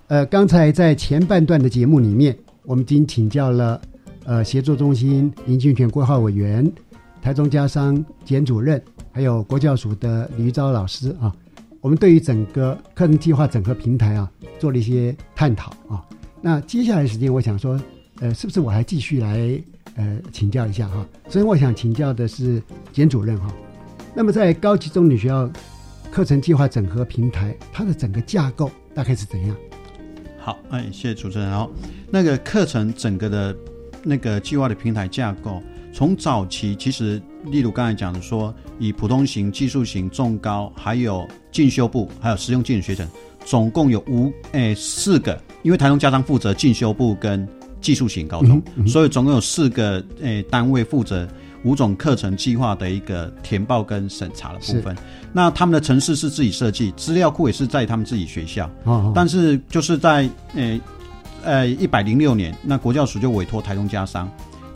[0.09, 3.81] 呃，刚才在前半段的节目里面，我们已经请教了
[4.27, 6.71] 呃协作中心林俊权规划委员、
[7.23, 8.79] 台中家商简主任，
[9.11, 11.35] 还有国教署的李玉昭老师啊。
[11.81, 16.05] 我们对于整个课程计划整合平台啊，做了一些探讨啊。
[16.43, 17.81] 那接下来时间，我想说，
[18.21, 19.59] 呃，是不是我还继续来
[19.97, 21.07] 呃请教一下哈？
[21.31, 23.51] 所以我想请教的是简主任哈。
[24.15, 25.51] 那么在高级中女学校。
[26.11, 29.57] 课程计划整合平台，它的整个架构大概是怎样？
[30.39, 31.51] 好，哎，谢谢主持人。
[31.51, 31.71] 好，
[32.11, 33.57] 那个课程整个的
[34.03, 43.07] 那个计划的平台架构，从早期其实，例如刚才讲的说，以普通型、技术型、重高，还有进修部，还有实用技能学程，
[43.45, 47.47] 总共有五诶四个，因为台中家长负责进修部跟
[47.81, 51.29] 技术型高中，所以总共有四个诶单位负责。
[51.69, 54.97] 五种课程计划的一个填报跟审查的部分，
[55.35, 58.71] 那他们的城市是自己设计，资料库也是在他们自己学校。
[58.85, 60.81] 哦，但是就是在呃
[61.45, 64.27] 呃一百零六年，那国教署就委托台中家商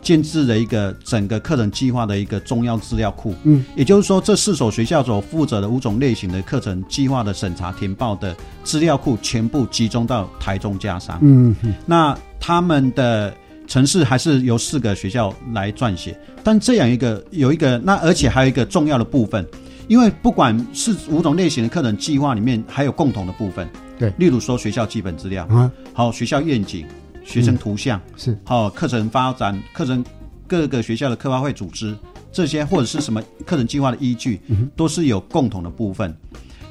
[0.03, 3.33] 建制了一个整个课程计划的一个重要资料库。
[3.43, 11.17] 嗯，也就是说，这四所学校所负责的五种类型的课程计划的审查填报的资料库，全部集中到台中家商。
[11.23, 11.55] 嗯，
[11.87, 13.33] 那他们的。
[13.67, 19.45] 城市还是由四个学校来撰写，但这样一个有一个那而且还有一个重要的部分，
[19.87, 26.85] 因为不管是五种类型的课程计划里面，还有共同的部分，对，例如说学校基本资料嗯，好学校愿景、
[27.23, 28.37] 学生图像是。
[28.43, 30.03] 好课程发展、课程
[30.47, 31.95] 各个学校的课发会组织
[32.31, 34.41] 这些或者是什么课程计划的依据，
[34.75, 36.15] 都是有共同的部分。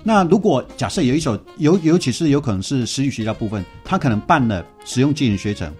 [0.05, 5.73] 那如果假设有一所尤尤其是有可能是私立学校部分，他可能办了使用技能学程。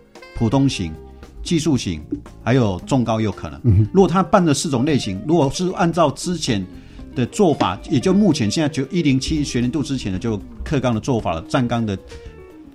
[0.43, 0.93] 普通型、
[1.41, 2.03] 技术型，
[2.43, 3.87] 还有重高有可能。
[3.93, 6.67] 如果他办的四种类型，如果是按照之前
[7.15, 11.97] 的做法，也就目前现在就一零七学年度之前的就课纲的做法了，站纲的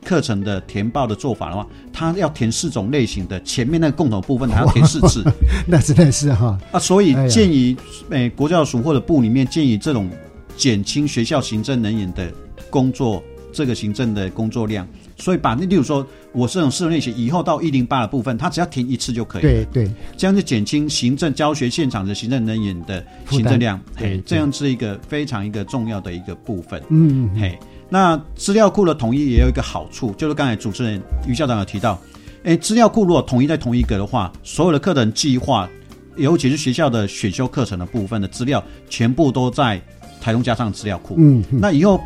[0.06, 5.25] 课程的填报的做法的话，他要填四种类型的前面那个共同部分还要填四次，
[5.67, 6.80] 那真的是哈啊！
[6.80, 7.75] 所以建议
[8.12, 10.10] 诶，国教署或者部里面建议这种
[10.56, 12.32] 减轻学校行政人员的
[12.69, 14.88] 工作，这个行政的工作量。
[15.19, 19.41] 所以把那，例如说，我这种四种类型，以后到一零八的部分，他只要停一次就可以。
[19.41, 23.82] 对对，这样就减轻行政教学现场的行政人员的行政量。
[23.97, 26.80] 对，这样是一个非常一个重要的一个部分。
[26.89, 27.58] 嗯，嘿，
[27.89, 31.99] 那资料库的统一也有一个好处，就是刚才主持人于校长有提到，
[32.43, 35.67] 哎，资料库如果统一在同一个的话，所有的课程计划，
[36.15, 39.82] 尤其是学校的选修课程的部分的资料，全部都在
[40.21, 41.15] 台中加上资料库。
[41.17, 41.99] 嗯，那以后，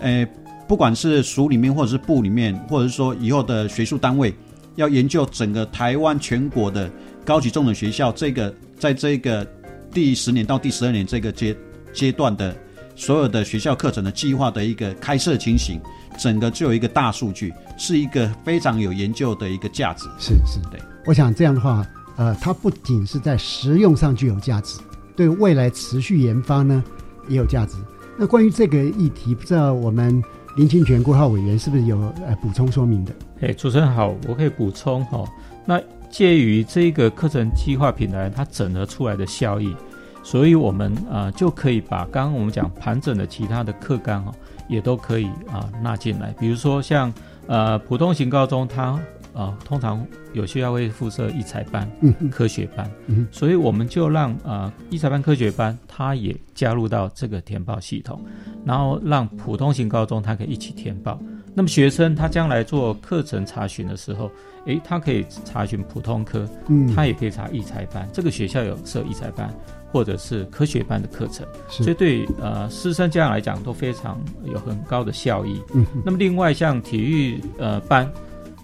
[0.00, 0.26] 诶。
[0.68, 4.34] 不管是署里面，或者是部里面，或者是说以后的学术单位，
[4.74, 6.90] 要研究整个台湾全国的
[7.24, 9.46] 高级中等学校，这个在这个
[9.92, 11.56] 第十年到第十二年这个阶
[11.92, 12.54] 阶段的
[12.94, 15.80] 所有的学校课程的计划的一个开设情形，
[16.18, 20.06] 整个就有一个大数据，是一个非常有研究的一个价值。
[20.18, 24.80] 是是，对，我想这样的话，呃，它不仅是在实用上具有价值，
[25.14, 26.82] 对未来持续研发呢
[27.28, 27.76] 也有价值。
[28.18, 30.22] 那关于这个议题，不知道我们
[30.56, 33.12] 林清泉国浩委员是不是有呃补充说明的？
[33.42, 35.22] 哎，主持人好，我可以补充哈。
[35.66, 39.76] 那介于这个课程计划平台它整合出来的效益，
[40.22, 44.32] 所以我们啊就可以把刚刚我们讲盘整的其他的课纲哈，
[44.66, 46.34] 也都可以啊纳进来。
[46.40, 47.12] 比如说像
[47.46, 48.98] 呃普通型高中它。
[49.36, 51.86] 啊，通常有学校会附设一才班、
[52.30, 52.90] 科学班，
[53.30, 58.18] 所以我们就让啊一才班、科学班，它也加入到这个填报系统，
[58.64, 61.20] 然后让普通型高中它可以一起填报。
[61.54, 64.30] 那么学生他将来做课程查询的时候，
[64.66, 66.48] 诶，他可以查询普通科，
[66.94, 68.08] 他也可以查一才班。
[68.14, 69.54] 这个学校有设一才班
[69.92, 75.60] 或者是科学班的课程，所以对呃师生家长来讲都非常有很高的效益。
[76.04, 78.10] 那么另外像体育呃班。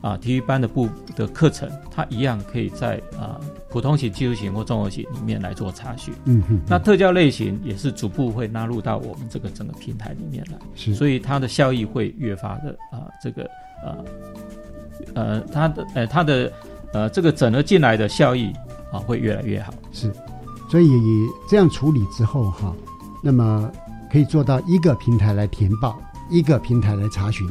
[0.03, 6.13] 啊，体育班的部的课程，它一样可以在啊普通型、技术型或综合型里面来做查询。
[6.25, 6.61] 嗯哼。
[6.67, 10.59] 那特教类型也是逐步会纳入到我们这个整个平台里面来。
[10.75, 10.93] 是。
[10.93, 13.45] 所以它的效益会越发的啊，这个
[13.85, 13.95] 啊
[15.15, 16.53] 呃，它的呃它的
[16.93, 18.53] 呃这个整合进来的效益
[18.93, 19.73] 啊会越来越好。
[19.93, 20.13] 是。
[20.69, 20.91] 所以
[21.49, 22.75] 这样处理之后哈，
[23.23, 23.71] 那么
[24.11, 25.97] 可以做到一个平台来填报，
[26.29, 27.49] 一个平台来查询，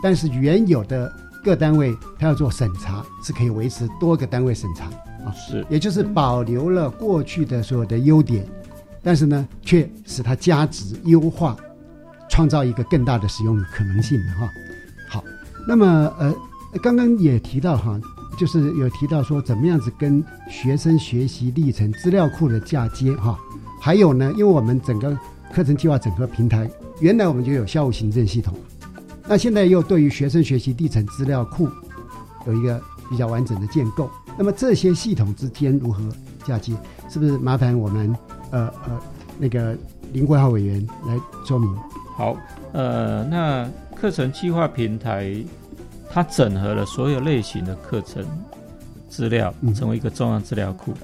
[0.00, 1.12] 但是原有的。
[1.48, 4.84] 各单位他要做审查，是可以维持多个单位审查
[5.24, 8.46] 啊，是，也就是保留了过去的所有的优点，
[9.02, 11.56] 但是呢，却使它加值优化，
[12.28, 14.46] 创造一个更大的使用可能性哈。
[15.08, 15.24] 好，
[15.66, 15.86] 那么
[16.18, 16.34] 呃，
[16.82, 17.98] 刚刚也提到哈，
[18.38, 23.38] 就是有提到说怎么样子跟学生学习历程资料库的嫁接哈，
[23.80, 25.16] 还有呢，因为我们整个
[25.54, 28.54] 课程计划整合平台，原来我们就有校务行政系统。
[29.28, 31.68] 那现在又对于学生学习历程资料库
[32.46, 36.02] 有一个比较完整的建构，那么这些系统之间如何
[36.46, 36.72] 嫁接？
[37.10, 38.16] 是不是麻烦我们
[38.50, 38.98] 呃呃
[39.38, 39.76] 那个
[40.14, 41.76] 林规划委员来说明？
[42.16, 42.34] 好，
[42.72, 45.36] 呃，那课程计划平台
[46.08, 48.24] 它整合了所有类型的课程
[49.10, 50.94] 资料，成为一个重要资料库，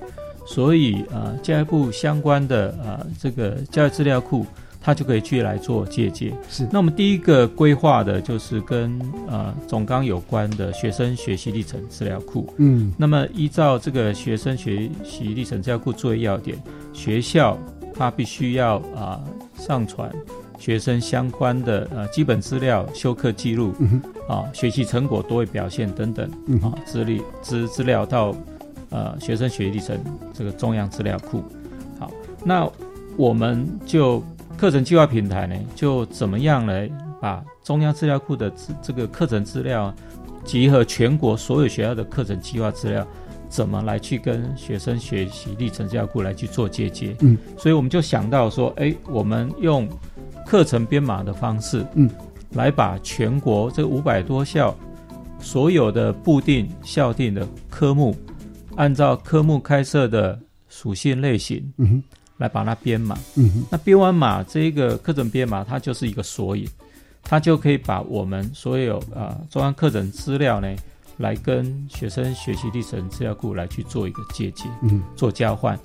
[0.46, 4.46] 所以呃教育部相关的呃这个教育资料库。
[4.86, 6.36] 它就可以去来做借鉴。
[6.46, 12.52] 是，那我们第一个规划的就是跟呃总纲有关的学生学习历程资料库。
[12.58, 17.56] 嗯，那么依照这个学生学习历程资料库作为要点，学校
[17.94, 19.24] 它必须要啊
[19.56, 20.12] 上传
[20.58, 23.72] 学生相关的呃基本资料、修课记录、
[24.28, 26.30] 啊学习成果多位表现等等
[26.62, 28.36] 啊资历资资料到
[28.90, 29.98] 呃学生学习历程
[30.34, 31.42] 这个中央资料库。
[31.98, 32.10] 好，
[32.44, 32.70] 那
[33.16, 34.22] 我们就。
[34.64, 39.94] 课程计划平台呢，就怎么样来把中央资料库的资这个课程资料，
[40.42, 43.06] 集合全国所有学校的课程计划资料，
[43.46, 47.14] 怎么来去跟学生学习历程资料库来去做接接？
[47.20, 49.86] 嗯，所以我们就想到说，哎，我们用
[50.46, 52.08] 课程编码的方式，嗯，
[52.52, 54.74] 来把全国这五百多校
[55.40, 58.16] 所有的固定校定的科目，
[58.76, 62.02] 按照科目开设的属性类型，嗯哼。
[62.38, 63.16] 来把它编码，
[63.70, 66.68] 那编完码，这个课程编码它就是一个索引，
[67.22, 70.68] 它就可以把我们所有啊中央课程资料呢，
[71.18, 75.78] 来跟学生学习历程资料库来去做一个借鉴，嗯，做交换。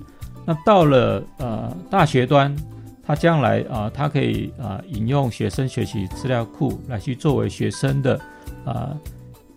[0.44, 2.54] 那到了呃大学端，
[3.06, 8.20] 它将来啊，它可以啊引用学生学习资料库来去作为学生的
[8.64, 8.90] 啊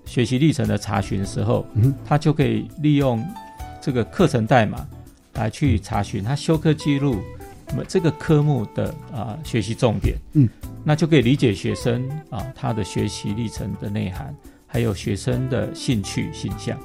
[0.05, 3.25] 学习历程的查询的时候，嗯，它就可以利用
[3.81, 4.85] 这个课程代码。
[5.36, 7.17] 来去查询他修课记录，
[7.69, 10.47] 那么这个科目的啊学习重点，嗯，
[10.84, 14.36] 那就可以理解学生啊他的学习历程的内涵，
[14.67, 16.77] 还有学生的兴趣形象，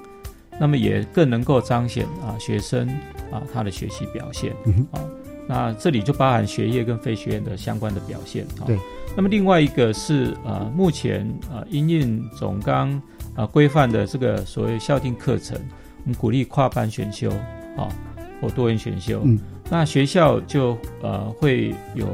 [0.59, 2.89] 那么也更能够彰显啊学生
[3.31, 5.05] 啊他的学习表现，嗯啊，
[5.47, 8.79] 那这里就包含学业跟非学业的相关的表现，对。
[9.17, 13.01] 那么另外一个是啊目前啊因应总纲
[13.35, 15.59] 啊规范的这个所谓校定课程，
[16.05, 17.31] 我们鼓励跨班选修
[17.77, 17.89] 啊。
[18.41, 19.39] 或多元选修，嗯，
[19.71, 22.07] 那学校就呃会有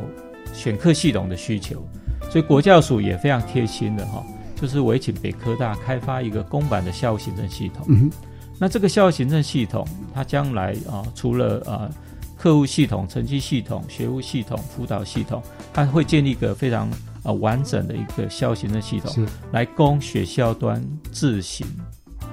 [0.52, 1.82] 选课系统的需求，
[2.30, 7.84] 所以国教署也非常贴心的哈，就是委请北科大开发一个公版的校务行政系统。
[7.88, 8.10] 嗯，
[8.58, 11.90] 那这个校务行政系统，它将来啊除了啊
[12.36, 16.90] 客户系统、成绩系统、学务系统、辅导系统，它会建立一个非常
[17.22, 21.66] 啊完整的一个校务行政系统，来供学校端自行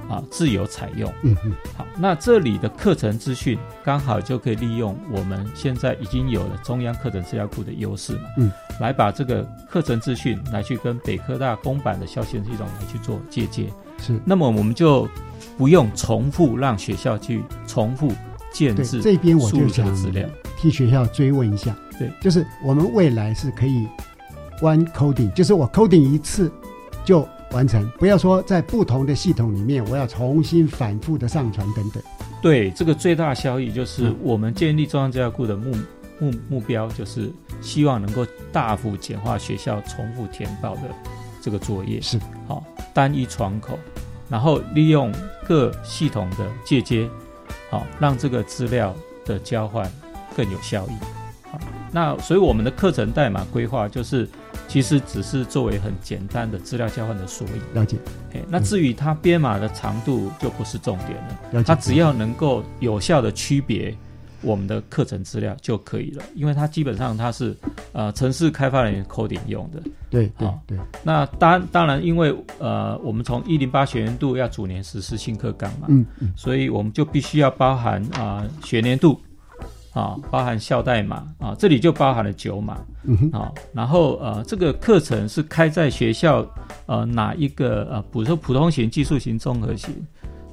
[0.09, 1.11] 啊自由采用。
[1.23, 13.67] 嗯嗯，好，那这里的课程资讯刚好就可以利用我们现在已经有了中央课程资料库的优势嘛，嗯，来把这个课程资讯来去跟北科大公版的校线系统来去做借鉴。
[13.99, 15.07] 是，那么我们就
[15.57, 18.11] 不用重复让学校去重复
[18.51, 20.27] 建制这边我就想资料。
[20.57, 23.87] 替学校追问一下，对，就是我们未来是可以
[24.59, 26.51] one coding，就是我 coding 一次
[27.03, 32.01] 就完成，不要说在不同的系统里面我要重新反复的上传等等。
[32.41, 35.75] 对，这个最大效益就是嗯我们建立中央资料库的目
[36.19, 37.31] 目目标，就是
[37.61, 40.81] 希望能够大幅简化学校重复填报的
[41.41, 41.99] 这个作业。
[42.01, 43.77] 是，好，单一窗口，
[44.29, 45.11] 然后利用
[45.45, 47.09] 各系统的借接，
[47.69, 48.95] 好，让这个资料
[49.25, 49.91] 的交换
[50.35, 51.20] 更有效益。
[51.93, 54.27] 好，那所以我们的课程代码规划就是，
[54.67, 57.53] 其实只是作为很简单的资料交换的索引。
[57.73, 57.97] 了解。
[58.33, 63.95] 哎，那至于它编码的长度就不是重点了了，解它只要能够有效的区别
[64.41, 67.55] 我们的课程资料就可以了，因为它基本上它是
[67.91, 69.81] 呃城市开发人员 coding 用的。
[70.09, 79.19] 对对好对，那当当然，因为呃我们从一零八学年度要逐年实施新课纲嘛，嗯嗯所以我们就必须要包含啊、学年度。
[79.93, 82.75] 啊，包含校代码啊，这里就包含了九码，
[83.33, 86.45] 啊，然后呃，这个课程是开在学校
[86.85, 89.93] 呃哪一个呃，比如说普通型、技术型、综合型，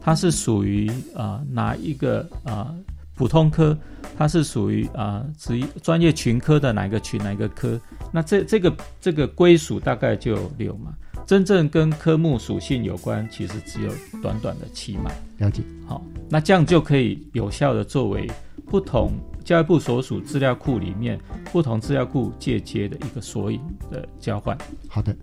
[0.00, 2.74] 它是属于啊、呃、哪一个啊、呃、
[3.14, 3.76] 普通科，
[4.16, 7.80] 它是属于啊职业专业群科的哪一个群哪一个科，
[8.12, 10.92] 那这这个这个归属大概就有六码，
[11.26, 15.12] 真正跟科目属性有关，其实只有短短的七码。
[15.36, 15.62] 了解。
[15.86, 18.28] 好，那这样就可以有效的作为
[18.70, 19.12] 不同
[19.44, 21.18] 教育部所属资料库里面
[21.52, 23.60] 不同资料库借接的一个索引
[23.90, 24.56] 的交换。
[24.88, 25.16] 好的，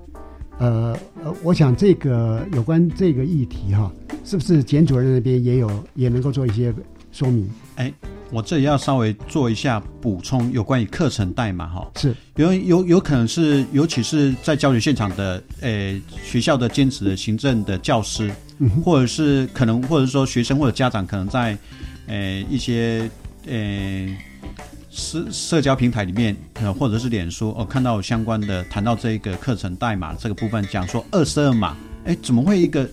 [0.58, 3.92] 呃呃，我想这个有关这个议题哈，
[4.24, 6.74] 是不是简主任那边也有也能够做一些
[7.12, 7.48] 说明？
[7.76, 7.94] 哎，
[8.32, 21.58] 我这里要稍微做一下补充，有关于课程代码哈，是有有有可能是，尤其是在教学现场的，呃，学校的兼职的行政的教师，嗯或者是可能，或者说学生或者家长，可能在，
[22.08, 23.10] 呃，一些
[23.48, 24.18] 呃
[24.90, 31.76] 社社交平台里面，呃，或者是脸书，哦，看到相关的谈到这个课程代码这个部分，讲说二十二码，
[32.06, 32.90] 哎，怎么会一个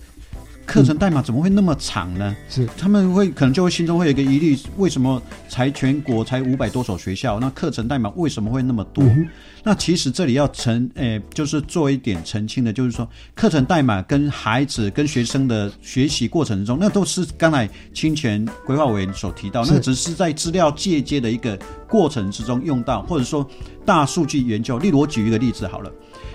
[0.65, 2.35] 课程代码怎么会那么长呢？
[2.49, 9.03] 是他们会可能就会心中会有一个疑虑，为什么才全国才五百多所学校，那课程代码为什么会那么多？
[9.03, 9.27] 嗯
[9.65, 21.57] 那其实这里要澄，诶、就是做一点澄清的，就是说课程代码跟孩子跟学生的学习过程中，那都是刚才侵权规划委员所提到，那只是在资料借接的一个
[21.87, 23.49] 过程之中用到，或者说
[23.85, 24.77] 大数据研究。
[24.79, 25.89] 例如我举一个例子好了，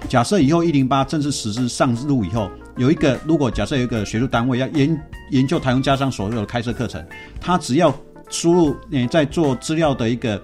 [0.08, 7.04] 假设以后一零八正式实施上路以后，有一个如果假设有一个学术单位要研研究台中家商所有的开设课程，
[7.40, 7.92] 他只要
[8.30, 10.40] 输入你、在做资料的一个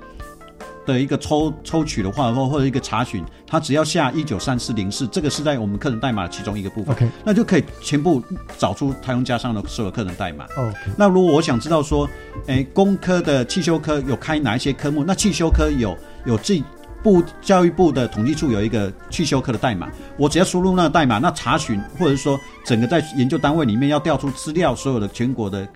[0.85, 8.21] 的一个抽抽取的话，或或者一个查询，他只要下一九三四零四，这个是在我们课程代码的其中一个部分 OK 那就可以全部
[8.59, 10.45] 找出台中家商的所有课程代码。
[10.57, 12.09] OK 那如果我想知道说，
[12.47, 15.05] 诶，工科的汽修科有开哪一些科目？
[15.05, 16.65] 那汽修科有有自己
[17.05, 25.69] 部教育部的统计处有一个汽修课的代码，我只要输入那个代码，那查询或者是说整个在研究单位里面要调出资料，所有的全国的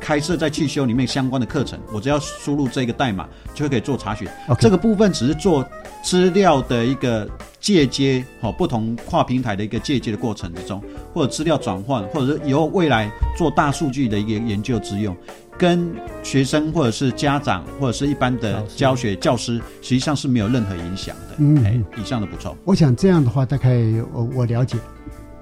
[0.00, 4.26] 开设在汽修里面相关的课程，我只要输入这个代码就可以做查询。
[4.58, 5.64] 这个部分只是做
[6.02, 7.28] 资料的一个
[7.60, 15.14] 借接，好、不同跨平台的一个借接的过程之中，或者资料转换，或者是以后未来做大数据的一个研究之用，
[15.58, 21.36] 跟学生或者是家长或者是一般的教学教师，实际上是没有任何影响的。
[21.38, 22.56] 嗯哎，以上的补充。
[22.64, 23.70] 我想这样的话，大概
[24.12, 24.76] 我我了解，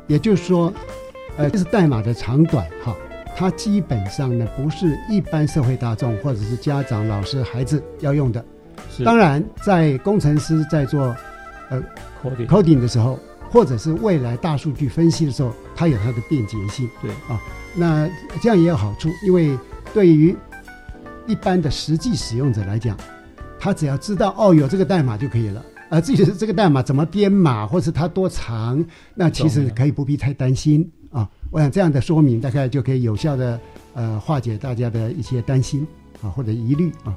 [0.06, 0.72] 也就是说，
[1.36, 2.94] 呃，这是代码的长短哈，
[3.36, 8.44] 它基本上呢不是一般社会大众或者是家长、老师、孩子要用的。
[8.94, 11.14] 是当然，在工程师在做
[11.70, 11.82] 呃
[12.22, 13.18] Coding coding 的时候，
[13.50, 16.88] 或者是未来大数据分析的时候，它有它的便捷性。
[17.00, 17.40] 对啊，
[17.74, 18.08] 那
[18.42, 19.56] 这样也有好处，因为
[19.92, 20.36] 对于
[21.26, 22.96] 一般的实际使用者来讲，
[23.58, 25.64] 他只要知道哦有这个代码就可以了。
[25.88, 31.28] 而至于是这个代码怎么编码，或是它多长，那其实可以不必太担心啊。
[31.50, 33.60] 我想这样的说明大概就可以有效的
[33.94, 35.84] 呃化解大家的一些担心
[36.22, 37.12] 啊或者疑虑啊。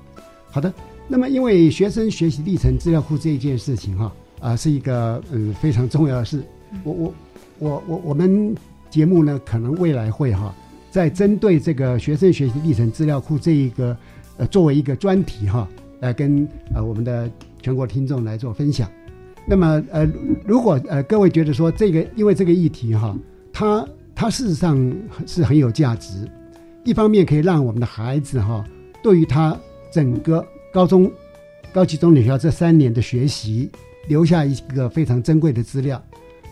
[0.50, 0.74] 好的，
[1.08, 6.44] 那么因为学生学习历程资料库这一件事情哈啊是一个嗯非常重要的事，
[6.84, 7.14] 我我
[7.60, 8.56] 我我我们
[8.90, 10.52] 节目呢可能未来会哈
[10.94, 13.98] 在针对这个学生学习历程资料库这一个
[14.38, 15.68] 呃作为一个专题哈
[16.02, 17.28] 来跟呃我们的
[17.64, 18.88] 全国听众来做分享。
[19.48, 20.08] 那么呃
[20.46, 23.18] 如果呃各位觉得说这个因为这个议题哈
[23.52, 23.84] 它
[24.14, 26.30] 它事实上是很有价值。
[26.84, 28.64] 一方面可以让我们的孩子哈，
[29.02, 29.60] 对于他
[29.92, 31.12] 整个高中、
[31.74, 33.68] 高级中等学校这三年的学习，
[34.08, 36.00] 留下一个非常珍贵的资料。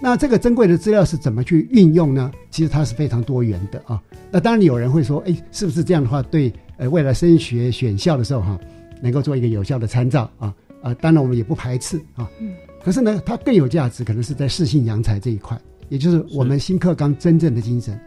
[0.03, 2.31] 那这个珍贵的资料是怎么去运用呢？
[2.49, 4.01] 其实它是非常多元的啊。
[4.31, 8.59] 那当然有人会说，哎，是不是这样的话，对呃未来升学选校的时候哈，
[8.99, 10.51] 能够做一个有效的参照啊？
[10.81, 12.27] 啊，当然我们也不排斥啊。
[12.39, 12.51] 嗯。
[12.83, 15.55] 可是呢，它更有价值，可能是在适性扬才这一块，
[15.87, 17.99] 也就是我们新课纲真正的精神。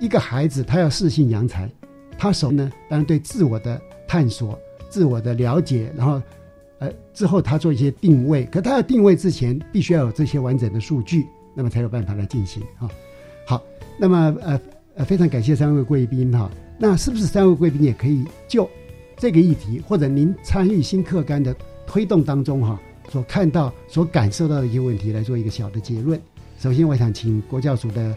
[0.00, 1.70] 一个孩子他要适性扬才，
[2.16, 3.78] 他首呢，当然对自我的
[4.08, 6.22] 探索、自我的了解，然后
[6.78, 8.46] 呃之后他做一些定位。
[8.46, 11.26] 可他要定位之前，必须要有这些完整的数据。
[11.54, 12.88] 那么才有办法来进行哈。
[13.46, 13.62] 好，
[13.98, 14.60] 那么呃
[14.94, 16.50] 呃，非常感谢三位贵宾哈。
[16.78, 18.68] 那是不是三位贵宾也可以就
[19.16, 21.54] 这个议题，或者您参与新课纲的
[21.86, 26.20] 推动当中哈，所看到、所感受到的一些问题来做一个小的结论？
[26.58, 28.16] 首先，我想请国教署的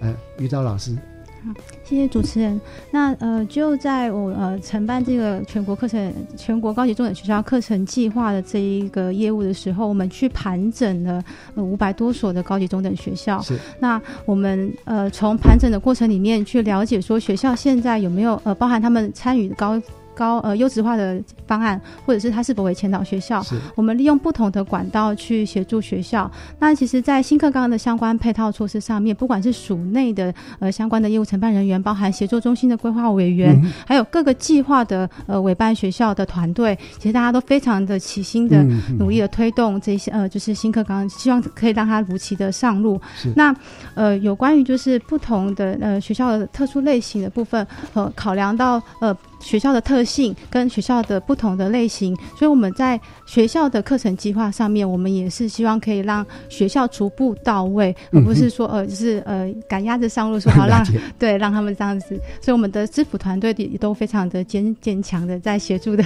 [0.00, 0.96] 呃于昭老师。
[1.44, 2.60] 好，谢谢主持人。
[2.90, 11.22] 那呃，就在我呃承办这个全国课程、全国高级重点学校课程计划的这一个业务的时候，我们去盘整了
[11.56, 13.40] 呃五百多所的高级中等学校。
[13.42, 13.58] 是。
[13.80, 19.80] 那我们呃从盘整的过程里面去了解说，学校现在有没有呃包含他们参与高。
[20.14, 23.44] 高呃优质化的方案，或者是它是否为前导学校？
[23.74, 26.30] 我们利用不同的管道去协助学校。
[26.58, 38.62] 那其实，在新课纲的相关配套措施上面，不管是属内的呃相关的业务承办人员，包含协作中心的规划委员，还有各个计划的呃委办学校的团队，其实大家都非常的齐心的
[38.98, 43.00] 努力的推动这些呃就是新课纲，希望可以让它如期的上路。
[43.34, 43.54] 那
[43.94, 49.16] 呃有关于就是不同的呃学校的特殊类型的部分，呃考量到呃。
[49.42, 60.82] 学校的特性跟学校的不同的类型，所以我们在学校的课程计划上面，我们也是希望可以让学校逐步到位，而不是说呃就是呃赶鸭子上路，说好让
[61.18, 62.18] 对让他们这样子。
[62.40, 66.04] 所以我们的支辅团队也都非常的坚坚强的在协助的，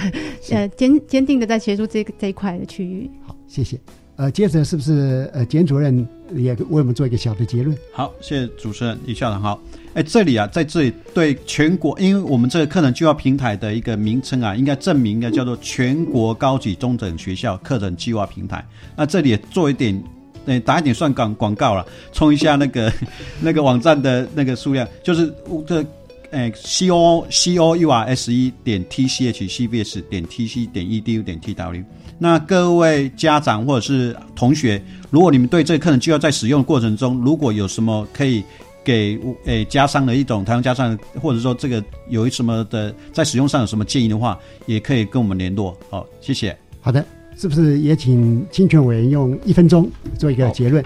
[0.49, 3.09] 呃坚坚定的在协助这个这一块的区域。
[3.25, 3.79] 好，谢谢。
[4.15, 7.77] 呃，接着是不是呃简主任也为我们做一个小的结论？
[7.93, 9.39] 好，谢谢主持人李校长。
[9.39, 9.59] 好。
[9.97, 18.63] 哎，这里啊，在这里对全国，因为我们这个课程计划平台的一个名称啊，应该证明应该叫做全国高级中等学校课程计划平台。
[18.95, 19.99] 那这里也做一点，
[20.45, 21.83] 哎，打一点算广广告了，
[22.13, 22.93] 冲一下那个
[23.41, 25.33] 那个网站的那个数量，就是
[25.65, 25.83] 这
[26.29, 30.23] 哎，c o c o u r s e 点 t c h c b s 点
[30.27, 31.83] t c 点 e d u 点 t w。
[32.19, 34.79] 那各位家长或者是同学，
[35.09, 38.43] 如果你们对这个课程计划在使用过程中，如果有什么可以。
[38.87, 45.77] 给诶加上的一种台湾加上，或者说这个有什么的在使用上有什么建议的话，也可以跟我们联络。
[45.89, 46.57] 好，谢谢。
[46.79, 47.03] 好的，
[47.35, 50.81] 是不是也请侵权委员用一分钟做一个结论？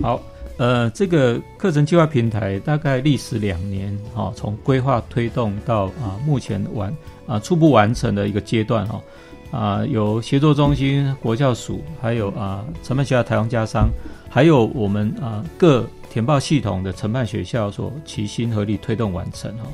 [0.00, 0.18] 好，
[0.56, 6.90] 呃，这个课程计划平台大概历时两年，哈，从规划推动到啊目前完
[7.26, 9.02] 啊初步完成的一个阶段，哈，
[9.50, 13.90] 啊有协作中心、国教署，还有啊承办学校台湾家商，
[14.30, 15.86] 还有我们啊各。
[16.12, 19.64] 填报系统的承办学校所齐心合力推动完成哈，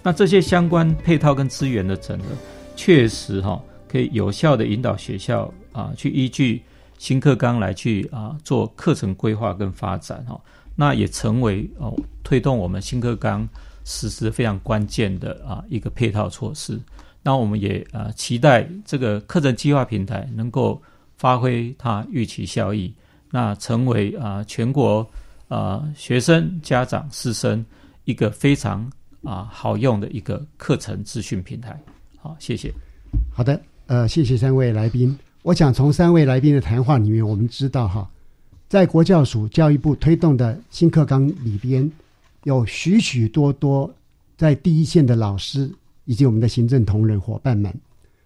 [0.00, 2.24] 那这些相关配套跟资源的整合，
[2.76, 6.62] 确实哈可以有效的引导学校啊去依据
[6.98, 10.40] 新课纲来去啊做课程规划跟发展哈，
[10.76, 11.92] 那也成为哦
[12.22, 13.48] 推动我们新课纲
[13.84, 16.78] 实施非常关键的啊一个配套措施。
[17.24, 20.80] 那我们也啊期待这个课程计划平台能够
[21.16, 22.94] 发挥它预期效益，
[23.32, 25.04] 那成为啊全国。
[25.48, 27.64] 啊，学生、家长、师生，
[28.04, 28.90] 一个非常
[29.22, 31.80] 啊好用的一个课程资讯平台。
[32.18, 32.70] 好，谢谢。
[33.32, 35.18] 好的，呃，谢谢三位来宾。
[35.42, 38.06] 我想从三位来宾的谈话里面，我们知道哈，
[38.68, 41.90] 在国教署、教育部推动的新课纲里边，
[42.44, 43.90] 有许许多多
[44.36, 45.70] 在第一线的老师
[46.04, 47.74] 以及我们的行政同仁伙伴们，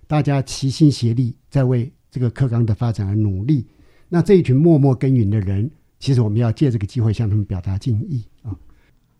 [0.08, 3.64] 大家齐心协力，在为这个课纲的发展而努力。
[4.08, 5.70] 那这一群默默耕耘的人。
[6.02, 8.50] 其实我们要借这个机会向他们表达敬意啊！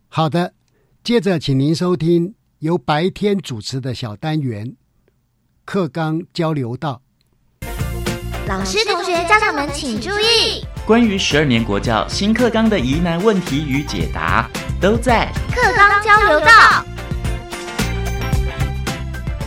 [0.09, 0.53] 好的，
[1.01, 4.67] 接着请您收听由白天主持的小单元
[5.63, 7.01] 《课纲交流道》。
[8.49, 14.49] 老师、同学、家长们请注意，关于十二年国教新课纲的疑难问题与解答，
[14.81, 16.47] 都在《课纲交流道》。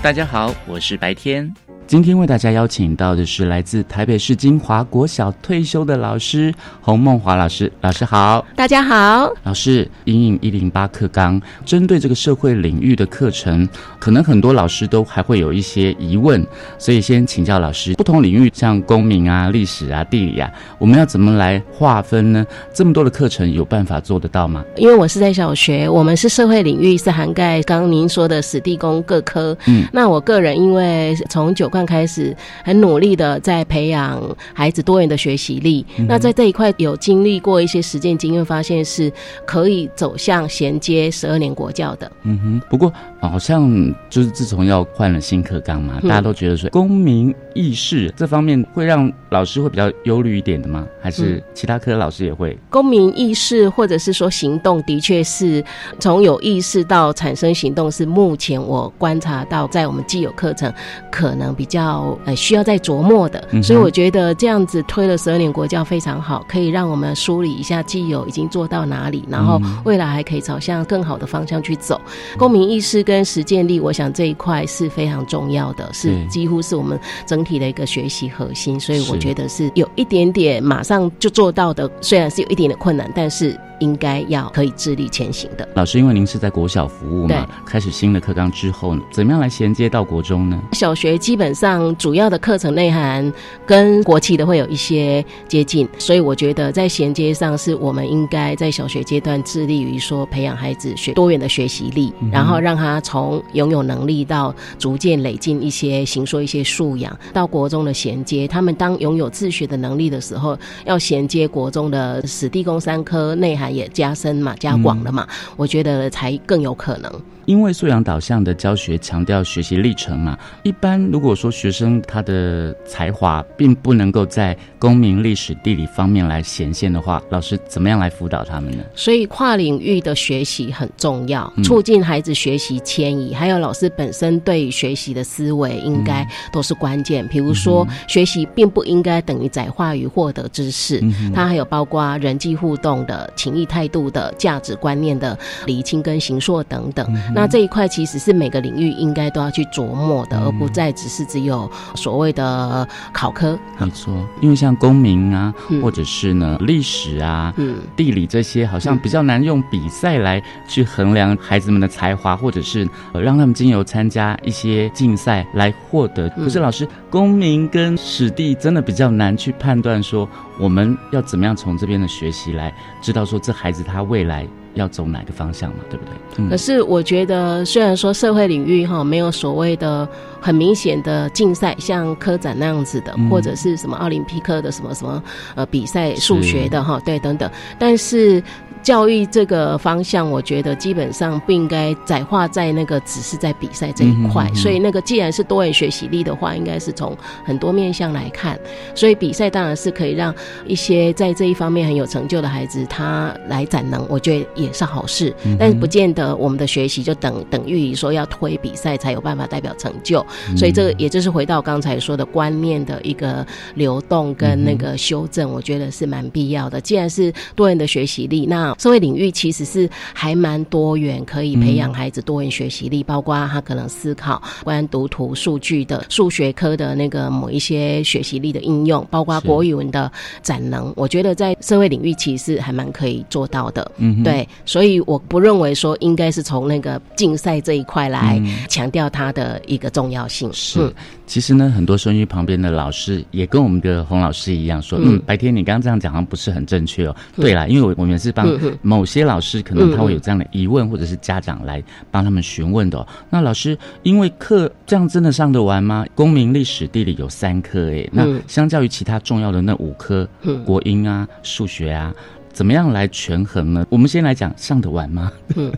[0.02, 1.54] 大家好，我是白天。
[1.86, 9.32] 今天为大家邀请到的是来自台北市金华国小退休的老师洪梦华老师，老师好，大家好。
[9.44, 13.68] 老师，英影一零八课纲针对这个社会领域的课程，
[14.00, 16.44] 可能很多老师都还会有一些疑问，
[16.76, 22.44] 所以先请教老师，不同领域像公民啊、历史啊、地理啊，我们要怎么来划分呢？
[22.74, 24.64] 这么多的课程有办法做得到吗？
[24.74, 31.70] 因为我是在小学，我们是社会领域是涵盖刚刚您说的史地公各科，嗯，那我个人因为从九。
[31.84, 34.22] 开始很努力的在培养
[34.54, 35.84] 孩子多元的学习力。
[36.08, 39.12] 那在这一块有经历过一些实践经验，发现是
[39.44, 42.10] 可以走向衔接十二年国教的。
[42.22, 42.92] 嗯哼，不过
[43.28, 43.70] 好像
[44.08, 50.86] 就是自从要换了新课纲嘛，大家都觉得说公民意识这方面会让老师会比较忧虑一点的吗？
[51.00, 52.58] 还是其他科老师也会？
[52.70, 55.62] 公民意识或者是说行动，的确是
[56.00, 60.72] 从有意识到产生行动，是目前我观察到在我们既有课程
[61.12, 61.66] 可能比。
[61.66, 72.00] 较呃需要再琢磨的，所以我觉得这样子推了十二年国教非常好，可以让我们梳理一下既有已经做到哪里，然后未来还可以朝向更好的方向去走。
[72.38, 78.78] 公民意识跟实践力，我想这一块是非常重要的，是几乎是我们整体的一个学习核心。
[78.78, 83.58] 所以我觉得是有一点点马上就做到的，虽然是有一点点困难，但是。
[83.80, 90.58] 应该要可以自力前行的老师，因为您是在国小服务嘛，开始新的课纲之后，怎么样来衔接到国中呢？
[90.72, 93.30] 小学基本上主要的课程内涵
[93.66, 113.65] 跟国企的会有一些接近，所以我觉得在衔接上是我们应该在小学阶段致力于说培养孩子学多元的学习力，然后让他从拥有能力到逐渐累进一些行说一些素养，到国中的衔接，他们当拥有自学的能力的时候，要衔接国中的史地公三科内涵。
[113.70, 117.12] 也加深嘛，加广了嘛，我觉得才更有可能。
[117.46, 128.82] 因为素养导向的教学强调学习历程嘛，一般如果说学生他的才华并不能够在公民、历史、地理方面来显现的话，老师怎么样来辅导他们呢？
[128.94, 137.26] 所以跨领域的学习很重要，促进孩子学习迁移，还有老师本身对学习的思维应该都是关键。
[137.28, 141.00] 比如说，学习并不应该等于在话语获得知识，
[141.32, 147.06] 它还有包括人际互动的情谊态度的价值观念的理清跟形塑等等。
[147.36, 153.58] 那这一块其实是每个领域应该都要去琢磨的，而不再只是只有所谓的考科。
[153.78, 157.52] 没错，因为像公民啊，或者是呢历史啊、
[157.94, 166.30] 地理这些，好像比较难用比赛来去衡量孩子们的才华，或者是让他们经由参加一些竞赛来获得。
[166.30, 170.26] 可是老师，公民跟史地真的比较难去判断，说
[170.58, 172.72] 我们要怎么样从这边的学习来
[173.02, 174.46] 知道说这孩子他未来。
[174.76, 175.78] 要走哪个方向嘛？
[175.90, 176.48] 对不对？
[176.48, 180.08] 可是我觉得，虽然说社会领域哈没有所谓的
[180.40, 185.22] 很明显的竞赛，像科展那样子的，或者是什么奥林匹克的什么什么
[185.54, 188.42] 呃比赛数学的哈，对等等，但是。
[188.86, 194.48] 教育这个方向，我觉得基本上不应该窄化在那个只是在比赛这一块。
[194.54, 198.56] 所以，那个既然是多元学习力的话，应该是从很多面向来看。
[198.94, 200.32] 所以，比赛当然是可以让
[200.68, 205.34] 一些在这一方面很有成就的孩子他来展能，我觉得也是好事。
[205.58, 210.24] 但是，不见得我们的学习就等等于说要推比赛才有办法代表成就。
[210.56, 216.80] 所以，这个也就是回到刚才说的观念的一个流动跟那个修正，我觉得是蛮必要的。
[216.80, 230.10] 既然是多元的学习力，那社会领域其实是还蛮多元，可以培养孩子多元学习力，包括他可能思考、关读图、数据的数学科的那个某一些学习力的应用，包括国语文的
[230.42, 230.92] 展能。
[230.96, 233.90] 我觉得在社会领域其实还蛮可以做到的。
[233.98, 240.50] 嗯，对，所以我不认为说应该是从那个竞赛这一块来强调它的一个重要性。
[240.52, 240.92] 是，
[241.26, 247.16] 其实呢，很多声音旁边的老师也跟我们的洪老师一样说，嗯，白天你刚刚这样讲好像不是很正确哦。
[247.36, 248.55] 对啦，因为我我们是帮。
[248.82, 253.06] 某些老师可能他会有这样的疑问，或者是家长来帮他们询问的。
[253.30, 256.04] 那老师，因为课这样真的上得完吗？
[256.14, 260.28] 公民、历史、地理有三科，诶，那相较于其他重要的那五科，
[260.64, 262.14] 国英啊、数学啊。
[262.56, 263.86] 怎么样来权衡呢？
[263.90, 265.30] 我们先来讲上得完吗？
[265.56, 265.70] 嗯，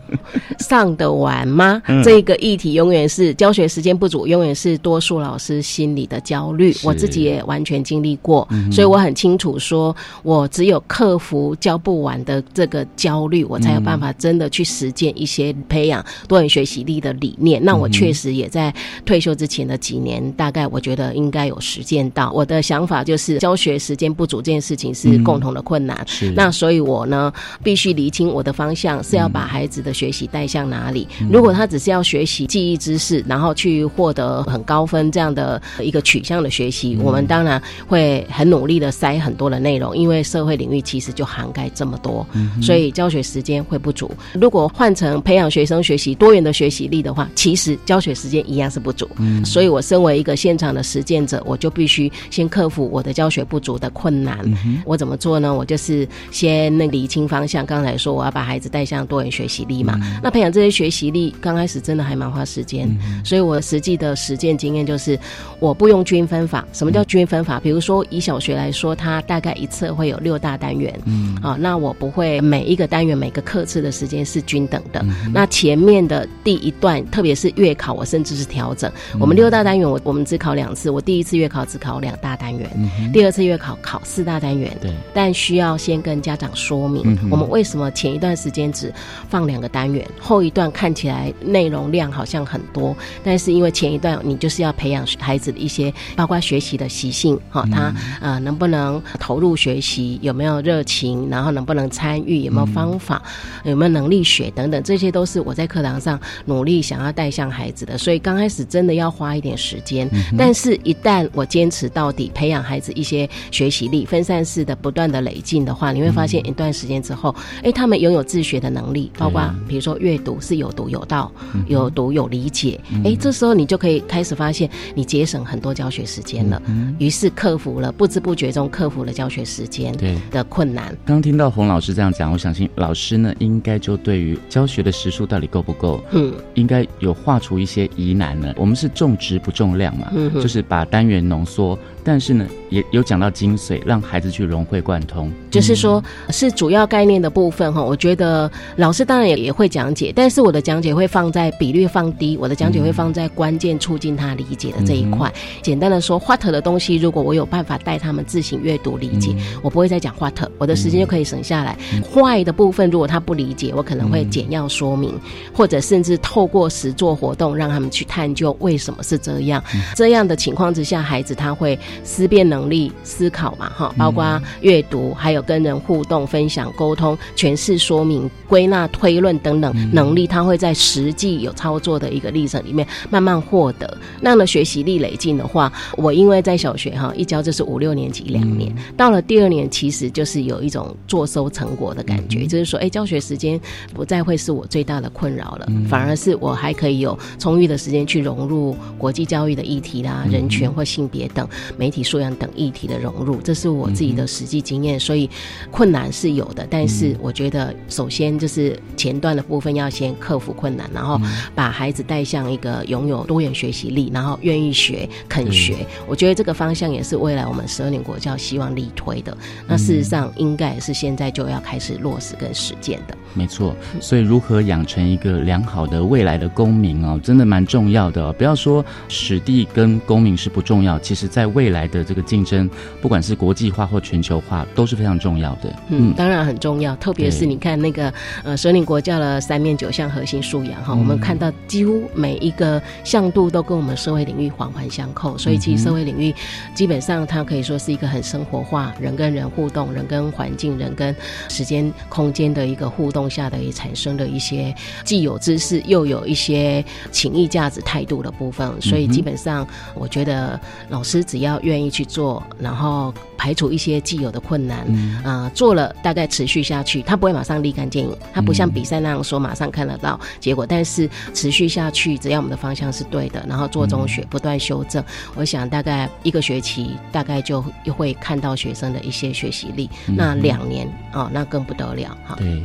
[0.59, 1.81] 上得完吗？
[2.05, 6.73] 这个议题永远是教学时间不足，永远是多数老师心里的焦虑。
[6.81, 17.61] 我自己也完全经历过，所以我很清楚，说我只有克服教不完的这个焦虑，我才有办法真的去实践一些培养多元学习力的理念。
[17.61, 18.73] 那我确实也在
[19.05, 22.31] 退休之前的几年，大概我觉得应该有实践到。
[22.31, 26.01] 我的想法就是，教学时间不足这件事情是共同的困难。
[26.07, 31.07] 是那所所以我呢必须厘清我的方向是要把孩子的学习带向哪里。
[31.27, 42.23] 如果他只是要学习记忆知识，然后去获得很高分这样的一个取向的学习，我们当然会很努力的塞很多的内容，因为社会领域其实就涵盖这么多，
[42.61, 44.11] 所以教学时间会不足。
[44.35, 49.09] 如果换成培养学生学习多元的学习力的话，其实教学时间一样是不足。
[49.43, 54.37] 所以我身为一个现场的实践者，我就必须先克服我的教学不足的困难。
[54.85, 55.51] 我怎么做呢？
[55.51, 57.63] 我就是先那理清方向。
[57.63, 62.89] 刚才说我要把孩子带向多元学习力嘛，那培养这些学习力，刚开始真的还蛮花时间。
[63.23, 65.19] 所以我实际的实践经验就是，
[65.59, 66.65] 我不用均分法。
[66.73, 67.59] 什么叫均分法？
[67.59, 70.91] 比如说以小学来说，它大概一次会有六大单元。
[71.05, 75.05] 嗯，啊，那我不会每一个单元每个课次的时间是均等的。
[75.31, 78.91] 那前面的第一段，特别是月考，我甚至是调整。
[79.19, 80.89] 我们六大单元，我我们只考两次。
[80.89, 82.69] 我第一次月考只考两大单元，
[83.13, 84.75] 第二次月考考四大单元。
[84.81, 88.93] 对，但需要先跟家长说明，我们为什么前一段时间只
[89.29, 103.21] 放两个单元，后一段看起来内容量好像很多，但是因为前一段你就是要培养孩子的一些，包括学习的习性，哈，他呃能不能投入学习，有没有热情，然后能不能参与，有没有方法，
[103.63, 107.97] 有没有能力学等等，这些都是我在课堂上努力想要带向孩子的。
[107.97, 117.33] 所以刚开始真的要花一点时间，但是一旦我坚持到底，培养孩子一些学习力，分散式的不断的累进的话，你会发现一段时间之后，
[117.63, 121.31] 哎，他们拥有自学的能力，包括比如说阅读是有读有道，
[121.67, 126.61] 有读有理解，哎，这时候你就可以开始发现你节省很多教学时间了，
[126.97, 129.95] 于是克服了不知不觉中克服了教学时间
[130.31, 130.95] 的困难。
[131.05, 138.53] 刚听到洪老师这样讲，我相信老师呢应该就对于教学的时数到底够不够，嗯，应该有画出一些疑难了。
[138.57, 141.77] 我们是重质不重量嘛，嗯就是把单元浓缩。
[142.01, 145.31] 但是呢，也有讲到精髓，让孩子去融会贯通。
[145.51, 147.83] 就是说，是主要概念的部分哈。
[147.83, 155.31] 我觉得老师当然也也会讲解，但是我的讲解会放在比率放低，我的讲解会放在关键促进他理解的这一块。
[155.61, 161.77] 简单的说，what 的东西，如果我有办法带他们自行阅读理解，我不会再讲 what，我的时间就可以省下来。
[162.13, 165.17] 坏的部分，如果他不理解，我可能会简要说明，
[165.53, 169.63] 或者甚至透过实作活动让他们去探究为什么是这样。
[169.95, 171.77] 这样的情况之下，孩子他会。
[172.03, 183.97] 思辨能力、思考嘛，哈，包括阅读，还有跟人互动、分享、沟通、诠释、说明、归纳、推论等等能力，他会在实际有操作的一个历程里面慢慢获得。
[184.19, 193.59] 那么学习力累进的话，我因为在小学哈一教就是五六年级两年，到了第二年其实就是有一种坐收成果的感觉，就是说，哎，教学时间
[193.93, 201.47] 不再会是我最大的困扰了，反而是我还可以有充裕的时间去融入国际教育的议题啦、人权或性别等。
[201.77, 205.27] 媒体素养等议题的融入，这是我自己的实际经验，所以
[205.71, 206.67] 困难是有的。
[206.69, 211.19] 但是我觉得，首先就是前段的部分要先克服困难，然后
[211.55, 215.77] 把孩子带向一个拥有多元学习力，然后愿意学、肯学。
[216.07, 219.35] 我觉得这个方向也是未来我们十二年国教希望力推的。
[219.67, 223.17] 那事实上，应该是现在就要开始落实跟实践的。
[223.33, 228.33] 没错，所以如何养成一个良好的未来的公民哦，真的蛮重要的。
[228.33, 232.69] 不要说史地跟公民是不重要，其实在未来的这个竞争，
[233.01, 235.73] 不管是国际化或全球化，都是非常重要的。
[235.89, 236.95] 嗯，当然很重要。
[236.97, 238.13] 特别是你看那个
[238.43, 245.37] 呃，蛇岭国教的三面九项核心素养哈，我们看到几乎每一个向度都跟我们社会领域环环相扣。
[245.37, 246.33] 所以其实社会领域
[246.73, 251.15] 基本上它可以说是一个很生活化，人跟人互动，人跟环境，人跟
[251.47, 254.73] 时间空间的一个互动下的也产生的一些
[255.03, 258.69] 既有知识又有一些情谊价值态度的部分。
[258.81, 260.59] 所以基本上我觉得
[260.89, 264.85] 老师只要愿意去做，然后排除一些既有的困难，
[265.23, 275.03] 啊，做了大概持续下去，他不会马上立竿见影，他不像比赛那样说马上看得到结果，但是持续下去，只要我们的方向是对的，然后做中学不断修正，
[275.35, 277.61] 我想大概一个学期大概就
[277.95, 282.35] 会看到学生的一些学习力，那两年啊，那更不得了哈。
[282.37, 282.63] 对，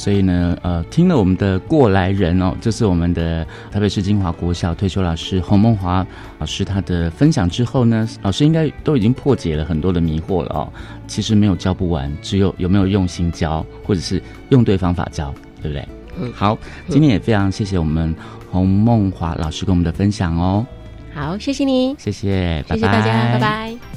[0.00, 6.06] 所以呢，呃，听了我们的过来人哦，这是我们的台北市金华国小退休老师洪梦华
[6.38, 8.08] 老师他的分享之后呢。
[8.22, 10.72] 老师应该都已经破解了很多的迷惑了哦。
[11.06, 15.86] 其实没有教不完，只有有没有用心教，或者是用对方法教，对不对？
[16.18, 16.32] 嗯。
[16.34, 16.56] 好，
[16.88, 18.16] 今天也非常谢谢我们
[18.50, 20.66] 洪梦华老师跟我们的分享哦。
[21.12, 23.89] 好，谢谢你，谢谢，谢谢大家，拜拜。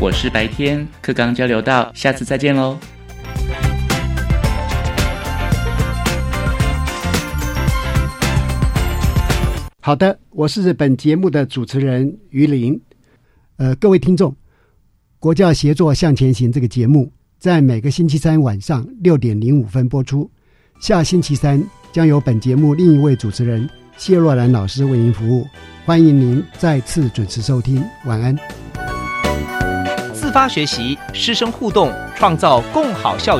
[0.00, 2.78] 我是白天课刚交流到，下次再见喽。
[9.80, 12.80] 好的，我是本节目的主持人于林。
[13.56, 14.36] 呃，各位听众，
[15.18, 20.30] 国教协作向前行这个节目在每个星期三晚上六点零五分播出。
[20.80, 25.44] 下星期三将由本节目另一位主持人谢若兰老师为您服务，
[25.84, 27.82] 欢迎您再次准时收听。
[28.04, 28.67] 晚安。
[30.28, 33.36] 自发学习，师生互动，创造共好校园。